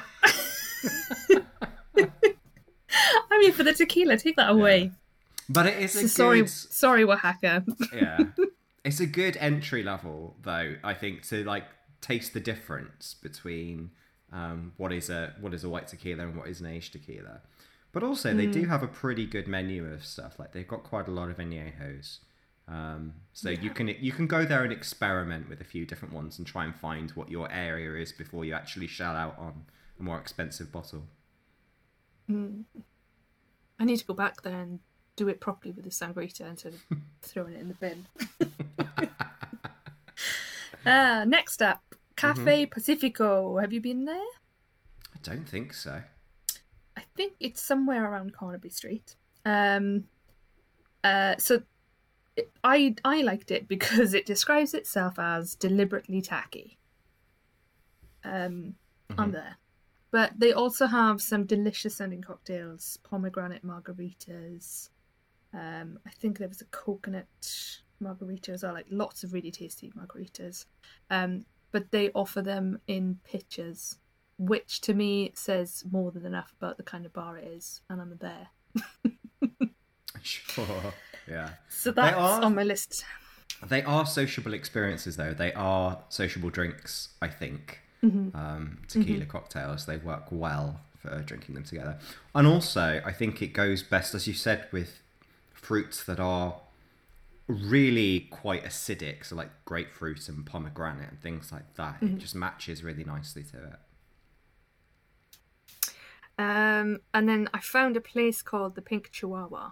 [3.29, 4.91] I mean, for the tequila, take that away.
[5.49, 7.63] But it is a sorry, good sorry, Wahaca.
[7.93, 8.19] yeah.
[8.85, 11.65] It's a good entry level though, I think, to like
[11.99, 13.91] taste the difference between
[14.31, 17.41] um, what is a what is a white tequila and what is an aged tequila.
[17.91, 18.53] But also they Mm.
[18.53, 20.39] do have a pretty good menu of stuff.
[20.39, 22.19] Like they've got quite a lot of añejos.
[22.69, 26.37] Um, so you can you can go there and experiment with a few different ones
[26.37, 29.65] and try and find what your area is before you actually shell out on
[29.99, 31.03] a more expensive bottle.
[32.29, 34.79] I need to go back there and
[35.15, 36.83] do it properly with the sangrita instead of
[37.21, 38.05] throwing it in the bin.
[40.85, 41.83] uh, next up,
[42.15, 43.57] Cafe Pacifico.
[43.57, 44.15] Have you been there?
[44.15, 46.01] I don't think so.
[46.95, 49.15] I think it's somewhere around Carnaby Street.
[49.45, 50.05] Um,
[51.03, 51.61] uh, so
[52.35, 56.77] it, I I liked it because it describes itself as deliberately tacky.
[58.23, 58.75] Um,
[59.17, 59.57] I'm there,
[60.11, 64.89] but they also have some delicious sounding cocktails, pomegranate margaritas.
[65.53, 67.27] Um, I think there was a coconut
[67.99, 70.65] margarita as well, like lots of really tasty margaritas.
[71.09, 73.97] Um, but they offer them in pitchers
[74.39, 78.01] which to me says more than enough about the kind of bar it is, and
[78.01, 78.49] I'm there.
[80.23, 80.93] Sure.
[81.27, 81.51] Yeah.
[81.69, 83.05] So that's are- on my list.
[83.65, 85.33] They are sociable experiences, though.
[85.33, 87.79] They are sociable drinks, I think.
[88.03, 88.37] Mm-hmm.
[88.37, 91.97] Um, tequila cocktails, they work well for drinking them together.
[92.35, 94.99] And also, I think it goes best, as you said, with
[95.53, 96.55] fruits that are
[97.47, 99.25] really quite acidic.
[99.25, 101.95] So, like grapefruit and pomegranate and things like that.
[101.95, 102.15] Mm-hmm.
[102.15, 103.79] It just matches really nicely to it.
[106.39, 109.71] Um, and then I found a place called the Pink Chihuahua,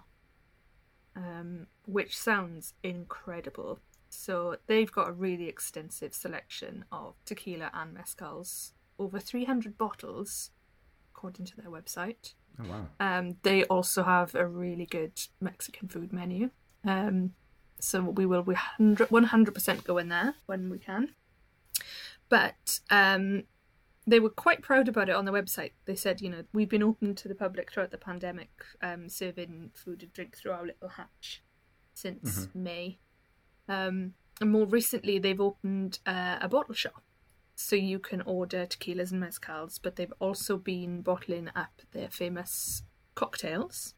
[1.14, 3.78] um, which sounds incredible.
[4.16, 10.50] So they've got a really extensive selection of tequila and mezcals, over 300 bottles,
[11.14, 12.34] according to their website.
[12.58, 12.88] Oh, wow.
[12.98, 16.50] Um, they also have a really good Mexican food menu.
[16.84, 17.34] Um,
[17.78, 21.14] so we will we 100% go in there when we can.
[22.28, 23.44] But um,
[24.06, 25.72] they were quite proud about it on their website.
[25.84, 28.50] They said, you know, we've been open to the public throughout the pandemic,
[28.80, 31.42] um, serving food and drink through our little hatch
[31.92, 32.98] since May.
[33.68, 37.02] Um, and more recently, they've opened uh, a bottle shop.
[37.54, 42.82] So you can order tequilas and mezcals, but they've also been bottling up their famous
[43.14, 43.94] cocktails.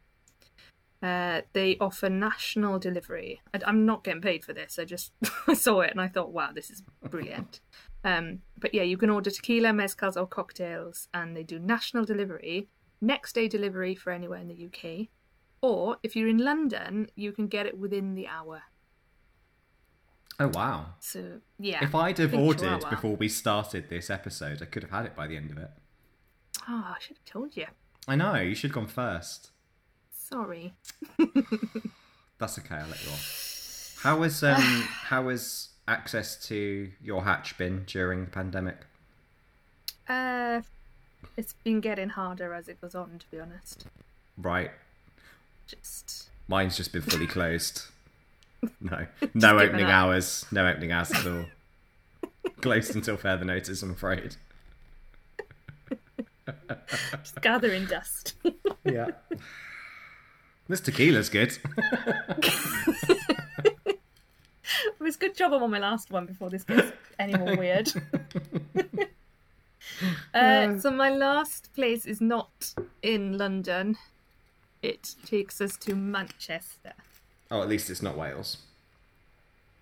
[1.02, 3.40] Uh, they offer national delivery.
[3.52, 4.78] I, I'm not getting paid for this.
[4.78, 5.12] I just
[5.54, 7.60] saw it and I thought, wow, this is brilliant.
[8.04, 12.68] Um, but yeah, you can order tequila, mezcals, or cocktails, and they do national delivery,
[13.00, 15.08] next day delivery for anywhere in the UK,
[15.60, 18.62] or if you're in London, you can get it within the hour.
[20.40, 20.86] Oh, wow.
[21.00, 21.82] So yeah.
[21.82, 22.90] If I'd have ordered Chihuahua.
[22.90, 25.70] before we started this episode, I could have had it by the end of it.
[26.68, 27.66] Oh, I should have told you.
[28.06, 29.50] I know, you should have gone first.
[30.12, 30.74] Sorry.
[32.38, 32.76] That's okay.
[32.76, 33.98] I'll let you off.
[34.02, 34.56] How was um
[35.04, 38.86] how was access to your hatch been during the pandemic?
[40.08, 40.62] Uh,
[41.36, 43.86] it's been getting harder as it goes on, to be honest.
[44.36, 44.70] Right,
[45.66, 47.82] Just mine's just been fully closed.
[48.80, 50.46] No, no opening hours.
[50.50, 51.44] No opening hours at all.
[52.60, 53.82] Closed until further notice.
[53.82, 54.36] I'm afraid.
[57.22, 58.34] just gathering dust.
[58.84, 59.08] Yeah.
[60.68, 61.56] This tequila's good.
[63.86, 63.98] it
[64.98, 67.90] was a good job I'm on my last one before this gets any more weird.
[70.34, 73.96] uh, so my last place is not in London.
[74.82, 76.92] It takes us to Manchester.
[77.50, 78.58] Oh, at least it's not Wales.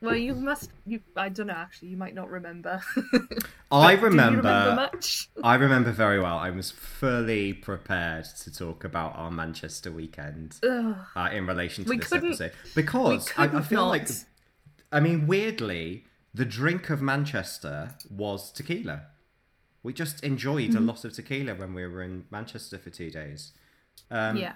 [0.02, 0.70] Well, you must.
[0.84, 1.54] You, I don't know.
[1.54, 2.82] Actually, you might not remember.
[3.72, 4.36] I Do you remember.
[4.38, 5.30] remember much?
[5.42, 6.36] I remember very well.
[6.36, 11.96] I was fully prepared to talk about our Manchester weekend uh, in relation to We
[11.96, 14.08] this episode because I, I feel like.
[14.92, 16.04] I mean, weirdly,
[16.34, 19.02] the drink of Manchester was tequila.
[19.82, 20.76] We just enjoyed Mm-hmm.
[20.88, 23.52] a lot of tequila when we were in Manchester for two days.
[24.10, 24.52] Um, yeah.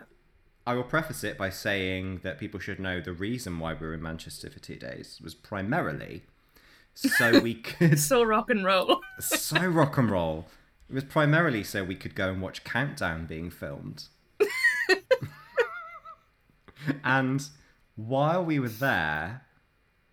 [0.71, 3.95] I will preface it by saying that people should know the reason why we were
[3.95, 6.23] in Manchester for two days was primarily
[6.95, 9.01] so we could So rock and roll.
[9.19, 10.47] so rock and roll.
[10.89, 14.05] It was primarily so we could go and watch Countdown being filmed.
[17.03, 17.49] and
[17.97, 19.43] while we were there,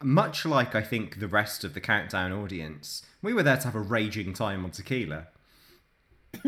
[0.01, 3.75] much like I think the rest of the countdown audience, we were there to have
[3.75, 5.27] a raging time on tequila.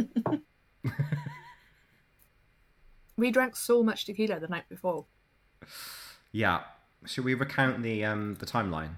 [3.20, 5.06] We drank so much tequila the night before.
[6.32, 6.62] Yeah.
[7.06, 8.96] Should we recount the um the timeline?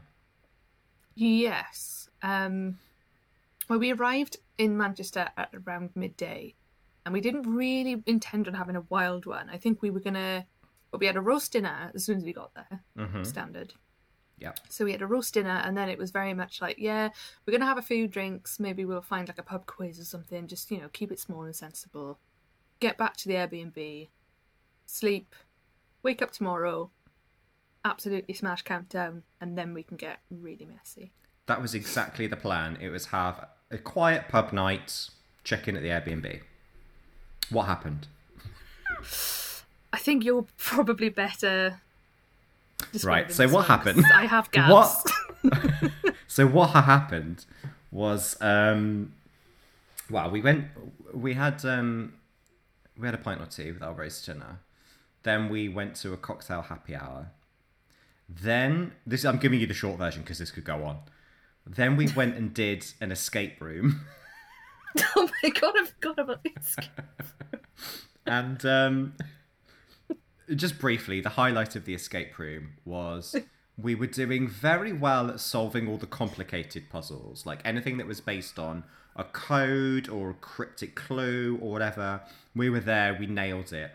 [1.16, 2.10] Yes.
[2.22, 2.78] Um,
[3.70, 6.56] well, we arrived in Manchester at around midday,
[7.06, 9.50] and we didn't really intend on having a wild one.
[9.50, 10.46] I think we were gonna,
[10.92, 13.24] but we had a roast dinner as soon as we got there, Mm-hmm.
[13.24, 13.74] standard.
[14.40, 14.54] Yeah.
[14.70, 17.10] So we had a roast dinner, and then it was very much like, yeah,
[17.46, 18.60] we're gonna have a few drinks.
[18.60, 20.48] Maybe we'll find like a pub quiz or something.
[20.48, 22.20] Just you know, keep it small and sensible.
[22.82, 24.08] Get back to the Airbnb,
[24.88, 25.36] sleep,
[26.02, 26.90] wake up tomorrow,
[27.86, 31.12] absolutely smash countdown, and then we can get really messy.
[31.46, 32.80] That was exactly the plan.
[32.82, 35.10] It was have a quiet pub night,
[35.44, 36.42] check in at the Airbnb.
[37.52, 38.08] What happened?
[39.94, 41.82] I think you're probably better.
[43.04, 44.04] Right, so what happened?
[44.12, 44.72] I have gas.
[44.72, 46.04] What?
[46.26, 47.46] so what happened
[47.92, 49.14] was, um,
[50.10, 50.66] well, we went,
[51.14, 52.14] we had, um,
[53.02, 54.60] we had a pint or two with our roast dinner.
[55.24, 57.32] Then we went to a cocktail happy hour.
[58.30, 61.00] Then this, I'm giving you the short version because this could go on.
[61.66, 64.02] Then we went and did an escape room.
[65.16, 66.76] oh my god, I forgot about this.
[68.26, 69.14] And um,
[70.56, 73.36] just briefly, the highlight of the escape room was
[73.78, 78.22] we were doing very well at solving all the complicated puzzles, like anything that was
[78.22, 78.84] based on
[79.16, 82.22] a code or a cryptic clue or whatever.
[82.56, 83.92] We were there, we nailed it.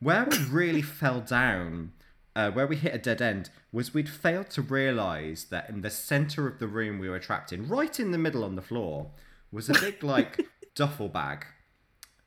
[0.00, 1.92] Where we really fell down,
[2.36, 5.90] uh, where we hit a dead end, was we'd failed to realise that in the
[5.90, 9.10] centre of the room we were trapped in, right in the middle on the floor,
[9.50, 11.46] was a big, like, duffel bag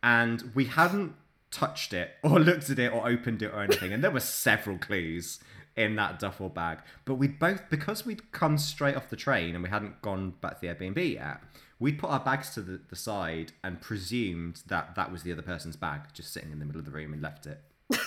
[0.03, 1.13] and we hadn't
[1.51, 3.93] touched it or looked at it or opened it or anything.
[3.93, 5.39] And there were several clues
[5.75, 9.63] in that duffel bag, but we'd both because we'd come straight off the train and
[9.63, 11.41] we hadn't gone back to the Airbnb yet.
[11.80, 15.43] We'd put our bags to the, the side and presumed that that was the other
[15.43, 17.61] person's bag, just sitting in the middle of the room, and left it.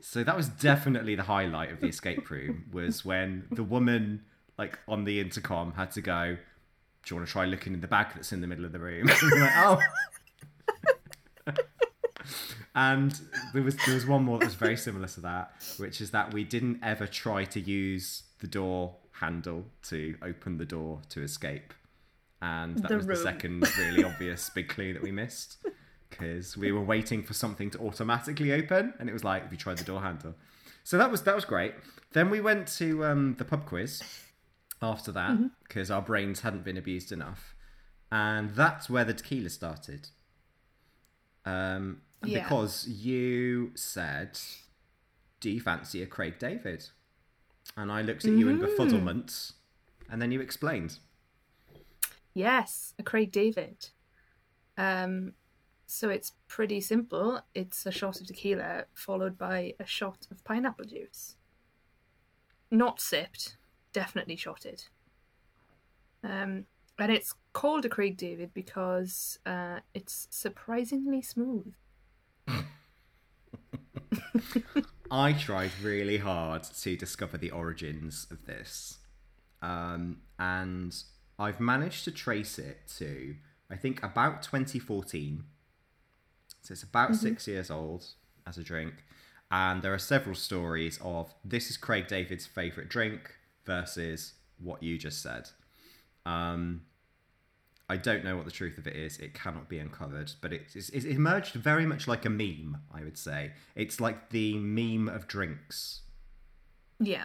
[0.00, 2.66] so that was definitely the highlight of the escape room.
[2.72, 4.22] Was when the woman,
[4.56, 6.36] like on the intercom, had to go.
[7.04, 8.78] Do you want to try looking in the bag that's in the middle of the
[8.80, 9.08] room?
[9.22, 9.80] And we went, oh,
[12.74, 13.20] and
[13.52, 16.32] there was there was one more that was very similar to that, which is that
[16.32, 21.74] we didn't ever try to use the door handle to open the door to escape,
[22.40, 25.58] and that The was the second really obvious big clue that we missed
[26.08, 29.58] because we were waiting for something to automatically open, and it was like if you
[29.58, 30.34] tried the door handle.
[30.84, 31.74] So that was that was great.
[32.12, 34.02] Then we went to um, the pub quiz
[34.80, 35.46] after that Mm-hmm.
[35.66, 37.54] because our brains hadn't been abused enough,
[38.10, 40.08] and that's where the tequila started.
[41.44, 42.42] Um, Yeah.
[42.42, 44.38] because you said,
[45.40, 46.88] "Do you fancy a Craig David?"
[47.76, 48.66] And I looked at you in Mm.
[48.66, 49.52] befuddlement,
[50.10, 50.98] and then you explained.
[52.38, 53.88] Yes, a Craig David.
[54.76, 55.32] Um,
[55.86, 57.40] so it's pretty simple.
[57.52, 61.34] It's a shot of tequila followed by a shot of pineapple juice.
[62.70, 63.56] Not sipped,
[63.92, 64.84] definitely shotted.
[66.22, 66.66] Um,
[66.96, 71.74] and it's called a Craig David because uh, it's surprisingly smooth.
[75.10, 78.98] I tried really hard to discover the origins of this,
[79.60, 80.94] um, and
[81.38, 83.36] I've managed to trace it to
[83.70, 85.44] I think about 2014.
[86.62, 88.04] So it's about six years old
[88.46, 88.94] as a drink,
[89.50, 94.98] and there are several stories of this is Craig David's favorite drink versus what you
[94.98, 95.48] just said.
[96.26, 96.82] Um,
[97.88, 99.18] I don't know what the truth of it is.
[99.18, 102.78] It cannot be uncovered, but it, it's, it emerged very much like a meme.
[102.92, 106.02] I would say it's like the meme of drinks.
[107.00, 107.24] Yeah.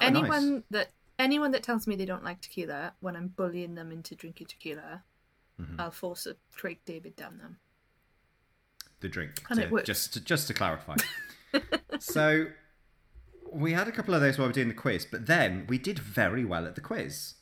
[0.00, 0.62] Anyone nice.
[0.70, 4.46] that anyone that tells me they don't like tequila when I'm bullying them into drinking
[4.48, 5.02] tequila,
[5.60, 5.80] Mm-hmm.
[5.80, 7.56] I'll force a Craig David down them.
[9.00, 9.40] the drink.
[9.48, 9.86] And to- it works.
[9.86, 10.96] Just to, just to clarify.
[11.98, 12.48] so
[13.50, 15.78] we had a couple of those while we were doing the quiz, but then we
[15.78, 17.36] did very well at the quiz,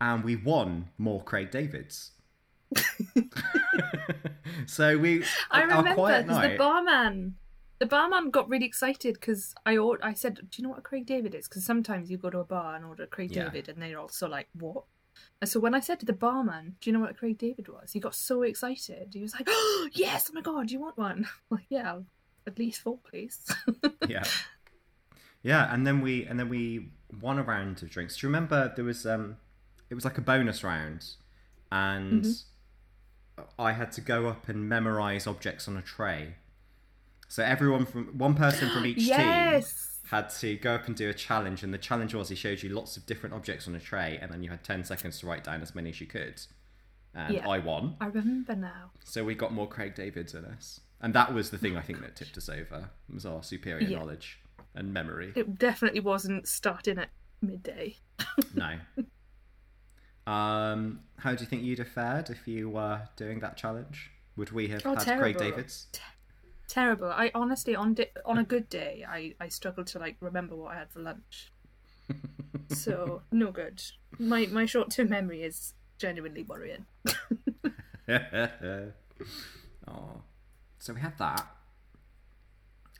[0.00, 2.12] and we won more Craig Davids.
[4.66, 7.36] So we I remember quiet because the barman,
[7.78, 10.82] the barman got really excited because I or- I said, "Do you know what a
[10.82, 13.44] Craig David is?" Because sometimes you go to a bar and order a Craig Yeah.
[13.44, 14.84] David, and they're also like, "What?"
[15.40, 17.68] And so when I said to the barman, "Do you know what a Craig David
[17.68, 19.10] was?" He got so excited.
[19.12, 20.28] He was like, oh, "Yes!
[20.30, 21.28] Oh my god, do you want one?" I'm
[21.58, 22.00] like, yeah,
[22.46, 23.40] at least four, please.
[24.08, 24.24] yeah
[25.42, 26.88] yeah and then we and then we
[27.20, 29.36] won a round of drinks do you remember there was um
[29.90, 31.04] it was like a bonus round
[31.70, 32.26] and
[33.58, 36.34] i had to go up and memorize objects on a tray
[37.28, 39.62] So everyone from one person from each team
[40.10, 42.68] had to go up and do a challenge, and the challenge was he showed you
[42.70, 45.44] lots of different objects on a tray, and then you had ten seconds to write
[45.44, 46.40] down as many as you could.
[47.14, 47.48] And Yeah.
[47.48, 48.90] I won, I remember now.
[49.04, 52.00] so we got more Craig Davids in us, and that was the thing I think
[52.02, 53.98] that tipped us over was our superior Yeah.
[53.98, 54.40] knowledge
[54.74, 55.32] and memory.
[55.36, 57.08] It definitely wasn't starting at
[57.40, 57.96] midday.
[58.54, 58.78] no.
[60.26, 64.10] Um, how do you think you'd have fared if you were doing that challenge?
[64.36, 65.36] Would we have Oh, had Craig.
[65.38, 65.86] Davids?
[65.92, 66.13] Terrible.
[66.76, 70.74] I honestly on di- on a good day, I I struggled to like remember what
[70.74, 71.52] I had for lunch.
[72.68, 73.82] so no good.
[74.18, 76.86] My my short term memory is genuinely worrying.
[79.88, 80.22] oh,
[80.78, 81.46] so we had that,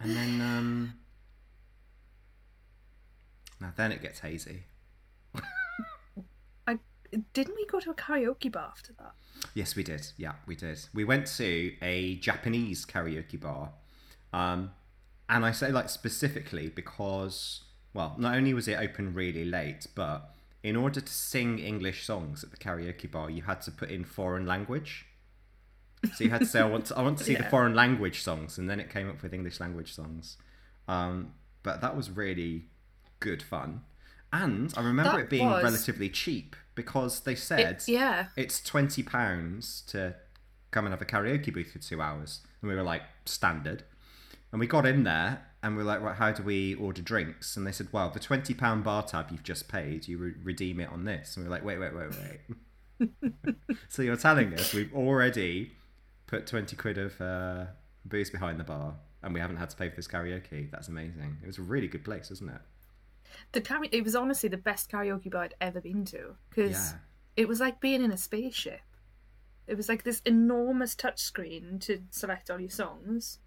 [0.01, 0.95] and then um,
[3.61, 4.65] now then it gets hazy.
[7.33, 9.13] Didn't we go to a karaoke bar after that?
[9.55, 10.07] Yes, we did.
[10.17, 10.81] Yeah, we did.
[10.95, 13.71] We went to a Japanese karaoke bar,
[14.33, 14.71] um,
[15.29, 17.63] and I say like specifically because,
[17.93, 22.43] well, not only was it open really late, but in order to sing English songs
[22.43, 25.07] at the karaoke bar, you had to put in foreign language.
[26.15, 28.23] So you had to say, "I want to, I want to see the foreign language
[28.23, 30.37] songs," and then it came up with English language songs.
[30.89, 31.33] Um,
[31.63, 32.67] but that was really
[33.21, 33.83] good fun,
[34.33, 38.27] and I remember That it being was- relatively cheap because they said It, yeah.
[38.37, 40.15] it's twenty pounds to
[40.71, 43.85] come and have a karaoke booth for two hours, and we were like standard,
[44.51, 47.57] and we got in there and we were like, right, how do we order drinks?
[47.57, 50.79] And they said, well, the twenty pound bar tab you've just paid, you re- redeem
[50.79, 52.11] it on this, and we were like, wait, wait, wait,
[53.01, 53.55] wait.
[53.89, 55.73] so you're telling us we've already
[56.27, 57.65] put twenty quid of uh,
[58.05, 60.71] booze behind the bar, and we haven't had to pay for this karaoke?
[60.71, 61.39] That's amazing.
[61.43, 62.61] It was a really good place, wasn't it?
[63.53, 66.99] The karaoke it was honestly the best karaoke bar I'd ever been to because Yeah.
[67.37, 68.81] it was like being in a spaceship.
[69.67, 73.39] It was like this enormous touchscreen to select all your songs.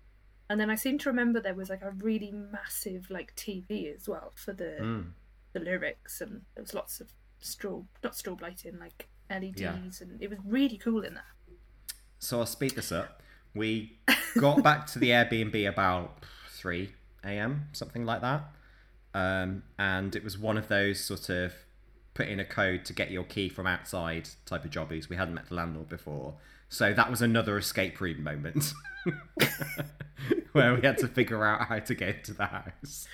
[0.50, 4.08] And then I seem to remember there was like a really massive like TV as
[4.08, 5.12] well for the Mm.
[5.54, 7.12] the lyrics and there was lots of
[7.42, 9.76] strobe not strobe lighting like LEDs Yeah.
[9.76, 11.34] and it was really cool in there.
[12.20, 13.22] So I'll speed this up.
[13.54, 14.00] We
[14.40, 16.94] got back to the Airbnb about 3
[17.24, 18.44] a.m., something like that.
[19.14, 21.54] Um, and it was one of those sort of
[22.14, 25.10] put in a code to get your key from outside type of jobbies.
[25.10, 26.36] We hadn't met the landlord before.
[26.70, 28.74] So that was another escape room moment
[30.52, 33.08] where we had to figure out how to get into the house,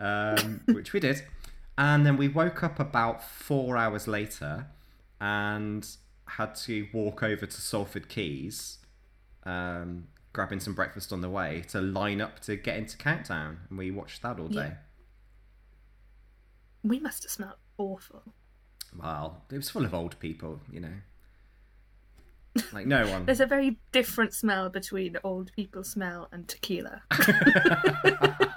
[0.00, 1.22] um, which we did.
[1.78, 4.66] And then we woke up about four hours later
[5.20, 5.86] and
[6.26, 8.78] had to walk over to Salford Quays,
[9.44, 13.58] um, grabbing some breakfast on the way to line up to get into Countdown.
[13.68, 14.72] And we watched that all day.
[14.72, 14.74] Yeah.
[16.82, 18.22] We must have smelled awful.
[18.96, 20.94] Well, it was full of old people, you know.
[22.72, 23.26] Like no one.
[23.26, 27.02] There's a very different smell between old people smell and tequila.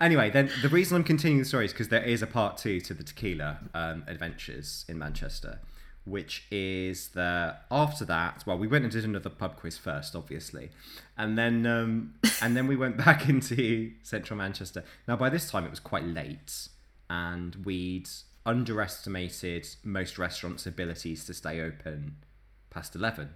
[0.00, 2.80] Anyway, then the reason I'm continuing the story is because there is a part two
[2.80, 5.60] to the tequila um, adventures in Manchester,
[6.04, 10.70] which is that after that, well, we went and did another pub quiz first, obviously,
[11.16, 14.84] and then um, and then we went back into central Manchester.
[15.06, 16.68] Now, by this time, it was quite late,
[17.08, 18.08] and we'd
[18.46, 22.16] underestimated most restaurants' abilities to stay open
[22.70, 23.30] past eleven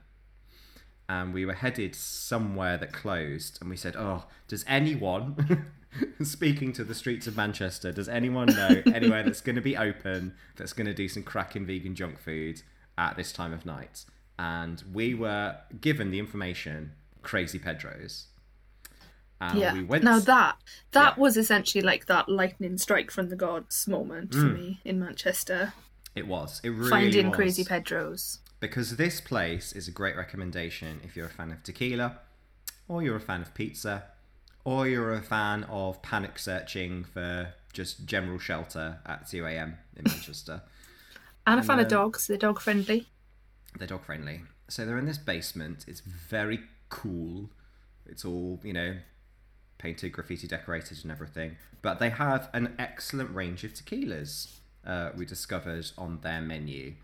[1.09, 5.67] and we were headed somewhere that closed and we said oh does anyone
[6.23, 10.35] speaking to the streets of manchester does anyone know anywhere that's going to be open
[10.57, 12.63] that's going to do some cracking vegan junk food
[12.97, 14.05] at this time of night
[14.39, 16.93] and we were given the information
[17.23, 18.27] crazy pedro's
[19.41, 19.73] and yeah.
[19.73, 20.57] we went now that
[20.93, 21.21] that Yeah.
[21.23, 24.55] was essentially like that lightning strike from the gods moment for Mm.
[24.55, 25.73] me in Manchester.
[26.15, 27.37] it was it really Finding was.
[27.37, 28.39] Crazy Pedros.
[28.61, 32.19] because this place is a great recommendation if you're a fan of tequila,
[32.89, 34.05] or you're a fan of pizza,
[34.65, 39.79] or you're a fan of panic searching for just general shelter at 2 a.m.
[39.97, 40.63] in Manchester.
[41.47, 42.27] And a fan of dogs.
[42.27, 43.09] They're dog friendly.
[43.79, 44.43] They're dog friendly.
[44.69, 45.87] So they're in this basement.
[45.89, 47.51] It's very cool.
[48.07, 48.97] It's all, you know,
[49.79, 51.57] painted, graffiti decorated, and everything.
[51.83, 56.95] But they have an excellent range of tequilas uh, we discovered on their menu,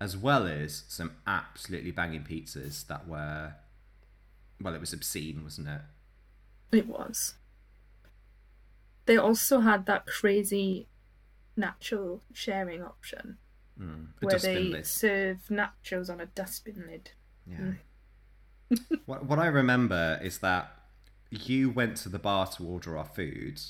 [0.00, 3.54] as well as some absolutely banging pizzas that were,
[4.60, 5.80] well, it was obscene, wasn't it?
[6.72, 7.34] It was.
[9.06, 10.88] They also had that crazy
[11.56, 13.36] natural sharing option
[13.80, 14.08] Mm.
[14.20, 14.86] Where they lid.
[14.86, 17.10] serve nachos on a dustbin lid.
[17.46, 17.72] Yeah.
[19.06, 20.70] What, what I remember is that
[21.30, 23.60] you went to the bar to order our food.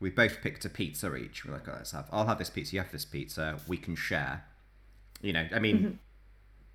[0.00, 1.44] We both picked a pizza each.
[1.44, 2.08] We're like, oh, let's have.
[2.10, 2.74] I'll have this pizza.
[2.74, 3.58] You have this pizza.
[3.68, 4.44] We can share.
[5.20, 5.94] You know, I mean, mm-hmm.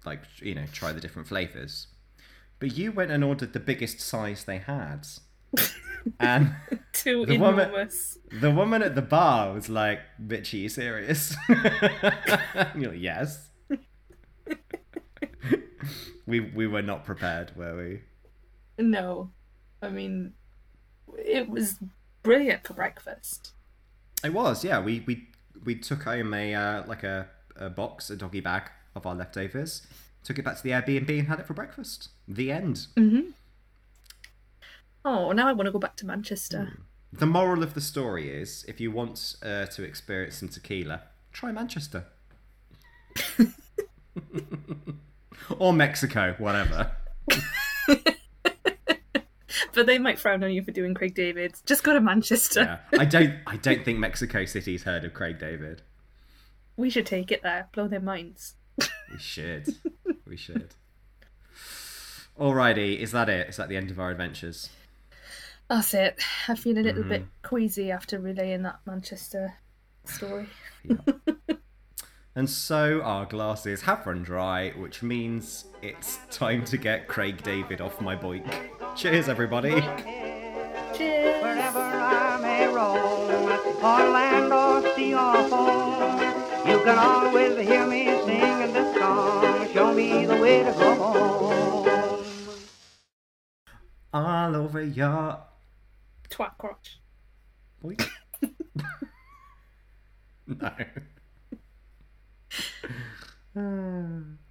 [0.06, 1.88] like you know, try the different flavors.
[2.60, 5.06] but you went and ordered the biggest size they had.
[6.20, 6.56] and
[6.94, 8.18] Too The woman- enormous.
[8.32, 11.36] the woman at the bar was like, Bitch, are you serious?
[12.76, 13.50] You're like, yes.
[16.28, 18.02] we we were not prepared, were we?
[18.78, 19.32] No,
[19.82, 20.34] I mean,
[21.18, 21.78] it was
[22.22, 23.54] brilliant for breakfast.
[24.24, 24.80] It was, yeah.
[24.80, 25.28] We we
[25.64, 29.88] we took home a uh, like a, a box, a doggy bag of our leftovers,
[30.24, 32.10] took it back to the Airbnb and had it for breakfast.
[32.28, 32.88] The end.
[35.06, 36.80] Oh, now I want to go back to Manchester.
[37.14, 41.54] The moral of the story is if you want uh, to experience some tequila, try
[41.54, 42.06] Manchester.
[45.60, 46.92] or Mexico, whatever.
[49.74, 51.62] But they might frown on you for doing Craig David's.
[51.62, 52.80] Just go to Manchester.
[52.92, 53.00] Yeah.
[53.00, 55.82] I don't I don't think Mexico City's heard of Craig David.
[56.76, 58.56] We should take it there, blow their minds.
[58.80, 59.68] We should.
[60.28, 60.74] we should.
[62.40, 63.50] Alrighty, is that it?
[63.50, 64.70] Is that the end of our adventures?
[65.70, 66.20] That's it.
[66.48, 67.48] I feel a little bit Mm-hmm.
[67.48, 69.54] queasy after relaying that Manchester
[70.06, 70.48] story.
[72.38, 77.82] And so our glasses have run dry, which means it's time to get Craig David
[77.82, 78.72] off my bike.
[78.96, 79.82] Cheers, everybody.
[80.94, 81.42] Cheers.
[81.42, 83.50] Wherever I may roam,
[83.84, 86.20] or land or sea or foam,
[86.70, 89.74] you can always hear me singing this song.
[89.74, 92.24] Show me the way to go home.
[94.14, 95.40] All over your
[96.30, 97.00] Twat crotch.
[97.82, 98.08] bike.
[100.46, 100.72] no
[103.56, 104.20] uh.